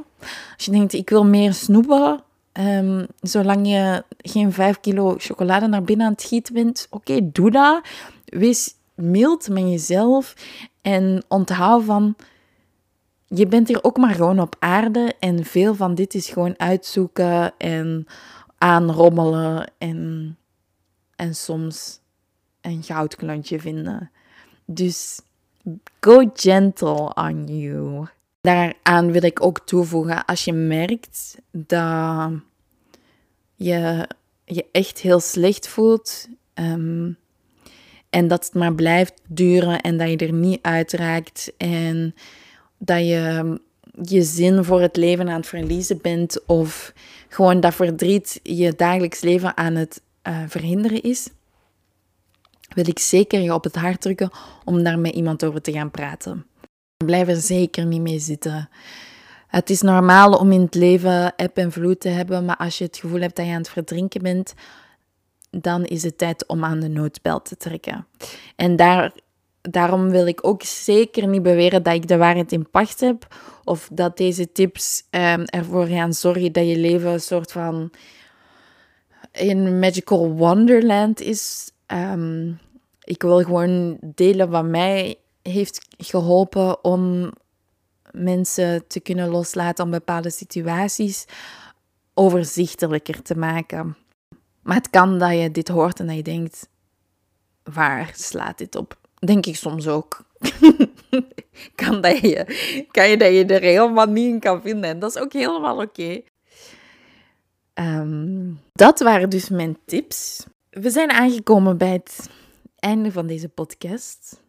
Als 0.57 0.65
je 0.65 0.71
denkt 0.71 0.93
ik 0.93 1.11
wil 1.11 1.25
meer 1.25 1.55
snoepen, 1.55 2.23
um, 2.53 3.07
zolang 3.21 3.69
je 3.69 4.05
geen 4.19 4.53
5 4.53 4.81
kilo 4.81 5.15
chocolade 5.19 5.67
naar 5.67 5.83
binnen 5.83 6.07
aan 6.07 6.13
het 6.13 6.23
gieten 6.23 6.55
bent, 6.55 6.87
oké, 6.91 7.31
doe 7.33 7.51
dat. 7.51 7.87
Wees 8.25 8.75
mild 8.95 9.49
met 9.49 9.63
jezelf 9.63 10.35
en 10.83 11.25
onthoud 11.29 11.85
van 11.85 12.17
je 13.27 13.47
bent 13.47 13.69
hier 13.69 13.85
ook 13.85 13.97
maar 13.97 14.15
gewoon 14.15 14.41
op 14.41 14.57
aarde 14.59 15.15
en 15.19 15.45
veel 15.45 15.75
van 15.75 15.95
dit 15.95 16.15
is 16.15 16.29
gewoon 16.29 16.59
uitzoeken 16.59 17.59
en 17.59 18.07
aanrommelen 18.59 19.73
en, 19.79 20.37
en 21.17 21.35
soms 21.35 22.01
een 22.61 22.83
goudklantje 22.83 23.61
vinden. 23.61 24.11
Dus 24.65 25.21
go 26.01 26.31
gentle 26.35 27.15
on 27.15 27.47
you. 27.47 28.07
Daaraan 28.41 29.13
wil 29.13 29.23
ik 29.23 29.45
ook 29.45 29.61
toevoegen, 29.61 30.25
als 30.25 30.45
je 30.45 30.53
merkt 30.53 31.39
dat 31.51 32.31
je 33.55 34.09
je 34.45 34.67
echt 34.73 34.99
heel 34.99 35.21
slecht 35.21 35.69
voelt 35.69 36.29
ehm, 36.55 37.11
en 38.11 38.29
dat 38.29 38.45
het 38.45 38.55
maar 38.55 38.75
blijft 38.75 39.15
duren 39.29 39.81
en 39.81 39.99
dat 39.99 40.11
je 40.11 40.17
er 40.17 40.33
niet 40.33 40.63
uitraakt 40.63 41.53
en 41.57 42.15
dat 42.79 42.99
je 42.99 43.59
je 44.03 44.23
zin 44.23 44.65
voor 44.65 44.81
het 44.81 44.97
leven 44.97 45.29
aan 45.29 45.37
het 45.37 45.47
verliezen 45.47 45.99
bent 46.03 46.47
of 46.47 46.93
gewoon 47.29 47.61
dat 47.61 47.75
verdriet 47.75 48.41
je 48.43 48.75
dagelijks 48.77 49.21
leven 49.21 49.57
aan 49.57 49.75
het 49.75 50.01
uh, 50.29 50.39
verhinderen 50.49 51.03
is, 51.03 51.29
wil 52.75 52.89
ik 52.89 52.99
zeker 52.99 53.41
je 53.41 53.55
op 53.55 53.65
het 53.65 53.75
hart 53.77 54.01
drukken 54.01 54.31
om 54.65 54.83
daar 54.83 54.99
met 54.99 55.15
iemand 55.15 55.45
over 55.45 55.61
te 55.61 55.73
gaan 55.73 55.91
praten. 55.91 56.47
Blijf 56.97 57.29
er 57.29 57.37
zeker 57.37 57.87
niet 57.87 58.01
mee 58.01 58.19
zitten. 58.19 58.69
Het 59.47 59.71
is 59.71 59.83
normaal 59.83 60.33
om 60.33 60.53
in 60.53 60.61
het 60.61 60.75
leven 60.75 61.37
eb 61.37 61.57
en 61.57 61.73
vloed 61.73 62.01
te 62.01 62.09
hebben, 62.09 62.45
maar 62.45 62.57
als 62.57 62.79
je 62.79 62.85
het 62.85 62.97
gevoel 62.97 63.21
hebt 63.21 63.37
dat 63.37 63.47
je 63.47 63.53
aan 63.53 63.59
het 63.59 63.69
verdrinken 63.69 64.23
bent, 64.23 64.55
dan 65.51 65.85
is 65.85 66.03
het 66.03 66.19
tijd 66.19 66.47
om 66.47 66.65
aan 66.65 66.81
de 66.81 66.89
noodbel 66.89 67.43
te 67.43 67.57
trekken. 67.57 68.07
En 68.57 68.77
daar 68.77 69.13
daarom 69.71 70.11
wil 70.11 70.27
ik 70.27 70.47
ook 70.47 70.63
zeker 70.63 71.29
niet 71.29 71.43
beweren 71.43 71.83
dat 71.83 71.95
ik 71.95 72.09
de 72.09 72.17
waarheid 72.17 72.53
in 72.53 72.71
pacht 72.71 73.01
heb. 73.01 73.27
Of 73.65 73.89
dat 73.93 74.17
deze 74.17 74.53
tips 74.53 75.03
um, 75.11 75.45
ervoor 75.45 75.87
gaan 75.87 76.13
zorgen 76.13 76.53
dat 76.53 76.69
je 76.69 76.79
leven 76.79 77.13
een 77.13 77.21
soort 77.21 77.53
van 77.53 77.91
een 79.33 79.79
magical 79.79 80.31
wonderland 80.31 81.21
is. 81.21 81.71
Ehm, 81.87 82.53
ik 83.05 83.23
wil 83.23 83.43
gewoon 83.43 83.99
delen 84.01 84.51
wat 84.51 84.65
mij 84.65 85.17
heeft 85.43 85.87
geholpen 85.99 86.85
om 86.85 87.33
mensen 88.11 88.87
te 88.87 89.01
kunnen 89.01 89.29
loslaten 89.29 89.85
om 89.85 89.91
bepaalde 89.91 90.31
situaties 90.31 91.25
overzichtelijker 92.15 93.23
te 93.23 93.37
maken. 93.37 93.97
Maar 94.63 94.77
het 94.77 94.91
kan 94.91 95.19
dat 95.19 95.39
je 95.39 95.51
dit 95.51 95.69
hoort 95.69 96.01
en 96.01 96.07
dat 96.07 96.17
je 96.17 96.23
denkt: 96.23 96.69
waar 97.63 98.13
slaat 98.15 98.59
dit 98.59 98.77
op? 98.77 98.99
Denk 99.19 99.47
ik 99.47 99.57
soms 99.57 99.89
ook. 99.89 100.25
kan, 101.75 102.01
dat 102.01 102.19
je, 102.21 102.87
kan 102.91 103.09
je 103.09 103.17
dat 103.17 103.33
je 103.33 103.47
er 103.47 103.63
helemaal 103.63 104.07
niet 104.07 104.33
in 104.33 104.41
kan 104.41 104.63
vinden. 104.63 104.91
En 104.91 104.99
dat 104.99 105.11
is 105.17 105.23
ook 105.23 105.33
helemaal 105.33 105.83
oké. 105.83 106.21
Ehm, 107.75 108.53
dat 108.73 109.01
waren 109.01 109.31
dus 109.31 109.49
mijn 109.49 109.79
tips. 109.85 110.47
We 110.71 110.91
zijn 110.91 111.11
aangekomen 111.11 111.79
bij 111.79 111.93
het 111.93 112.29
einde 112.85 113.13
van 113.13 113.27
deze 113.27 113.49
podcast. 113.49 114.43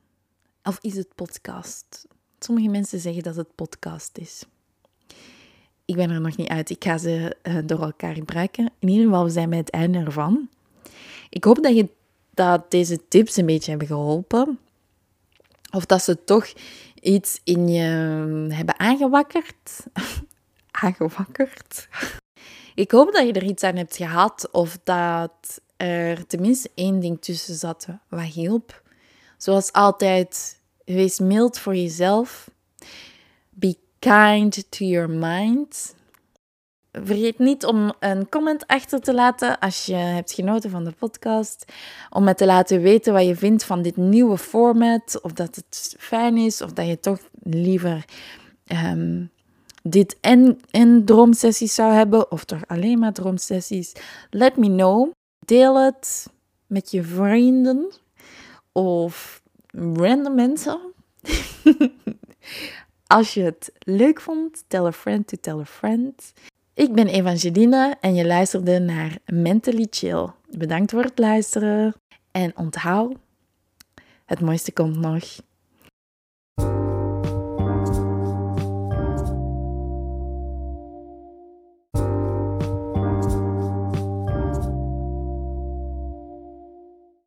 Of 0.63 0.77
is 0.81 0.95
het 0.95 1.15
podcast? 1.15 2.07
Sommige 2.39 2.69
mensen 2.69 2.99
zeggen 2.99 3.23
dat 3.23 3.35
het 3.35 3.55
podcast 3.55 4.17
is. 4.17 4.43
Ik 5.85 5.95
ben 5.95 6.09
er 6.09 6.21
nog 6.21 6.37
niet 6.37 6.47
uit. 6.47 6.69
Ik 6.69 6.83
ga 6.83 6.97
ze 6.97 7.37
uh, 7.43 7.57
door 7.65 7.81
elkaar 7.81 8.13
gebruiken. 8.13 8.71
In 8.79 8.87
ieder 8.87 9.05
geval, 9.05 9.23
we 9.23 9.29
zijn 9.29 9.49
bij 9.49 9.57
het 9.57 9.69
einde 9.69 9.99
ervan. 9.99 10.49
Ik 11.29 11.43
hoop 11.43 11.63
dat, 11.63 11.75
je, 11.75 11.89
dat 12.33 12.71
deze 12.71 13.07
tips 13.07 13.37
een 13.37 13.45
beetje 13.45 13.69
hebben 13.69 13.87
geholpen. 13.87 14.59
Of 15.71 15.85
dat 15.85 16.03
ze 16.03 16.23
toch 16.23 16.53
iets 17.01 17.41
in 17.43 17.67
je 17.67 17.81
hebben 18.53 18.79
aangewakkerd. 18.79 19.85
aangewakkerd. 20.83 21.87
Ik 22.73 22.91
hoop 22.91 23.13
dat 23.13 23.25
je 23.27 23.33
er 23.33 23.43
iets 23.43 23.63
aan 23.63 23.75
hebt 23.75 23.95
gehad 23.95 24.51
of 24.51 24.77
dat 24.83 25.61
er 25.77 26.27
tenminste 26.27 26.71
één 26.75 26.99
ding 26.99 27.21
tussen 27.21 27.55
zat 27.55 27.87
wat 28.09 28.21
hielp. 28.21 28.83
Zoals 29.37 29.71
altijd, 29.71 30.59
wees 30.85 31.19
mild 31.19 31.59
voor 31.59 31.75
jezelf. 31.75 32.49
Be 33.49 33.77
kind 33.99 34.71
to 34.71 34.85
your 34.85 35.09
mind. 35.09 35.95
Vergeet 36.91 37.39
niet 37.39 37.65
om 37.65 37.93
een 37.99 38.29
comment 38.29 38.67
achter 38.67 38.99
te 38.99 39.13
laten 39.13 39.59
als 39.59 39.85
je 39.85 39.93
hebt 39.93 40.31
genoten 40.31 40.69
van 40.69 40.83
de 40.83 40.91
podcast. 40.91 41.65
Om 42.09 42.23
me 42.23 42.35
te 42.35 42.45
laten 42.45 42.81
weten 42.81 43.13
wat 43.13 43.25
je 43.25 43.35
vindt 43.35 43.63
van 43.63 43.81
dit 43.81 43.97
nieuwe 43.97 44.37
format. 44.37 45.19
Of 45.21 45.31
dat 45.31 45.55
het 45.55 45.95
fijn 45.99 46.37
is, 46.37 46.61
of 46.61 46.73
dat 46.73 46.87
je 46.87 46.99
toch 46.99 47.19
liever 47.43 48.05
um, 48.67 49.29
dit 49.83 50.17
en, 50.21 50.59
en 50.71 51.05
droomsessies 51.05 51.75
zou 51.75 51.93
hebben. 51.93 52.31
Of 52.31 52.43
toch 52.43 52.67
alleen 52.67 52.99
maar 52.99 53.13
droomsessies. 53.13 53.93
Let 54.29 54.57
me 54.57 54.67
know. 54.67 55.11
Deel 55.45 55.83
het 55.83 56.27
met 56.67 56.91
je 56.91 57.03
vrienden 57.03 57.91
of 58.71 59.41
random 59.71 60.35
mensen. 60.35 60.79
Als 63.07 63.33
je 63.33 63.41
het 63.41 63.71
leuk 63.79 64.21
vond, 64.21 64.63
tell 64.67 64.85
a 64.85 64.91
friend 64.91 65.27
to 65.27 65.37
tell 65.41 65.59
a 65.59 65.65
friend. 65.65 66.33
Ik 66.73 66.93
ben 66.93 67.07
Evangeline 67.07 67.97
en 68.01 68.15
je 68.15 68.25
luisterde 68.25 68.79
naar 68.79 69.17
Mentally 69.25 69.87
Chill. 69.89 70.29
Bedankt 70.49 70.91
voor 70.91 71.03
het 71.03 71.19
luisteren 71.19 71.95
en 72.31 72.57
onthoud, 72.57 73.15
het 74.25 74.41
mooiste 74.41 74.71
komt 74.71 74.97
nog. 74.97 75.23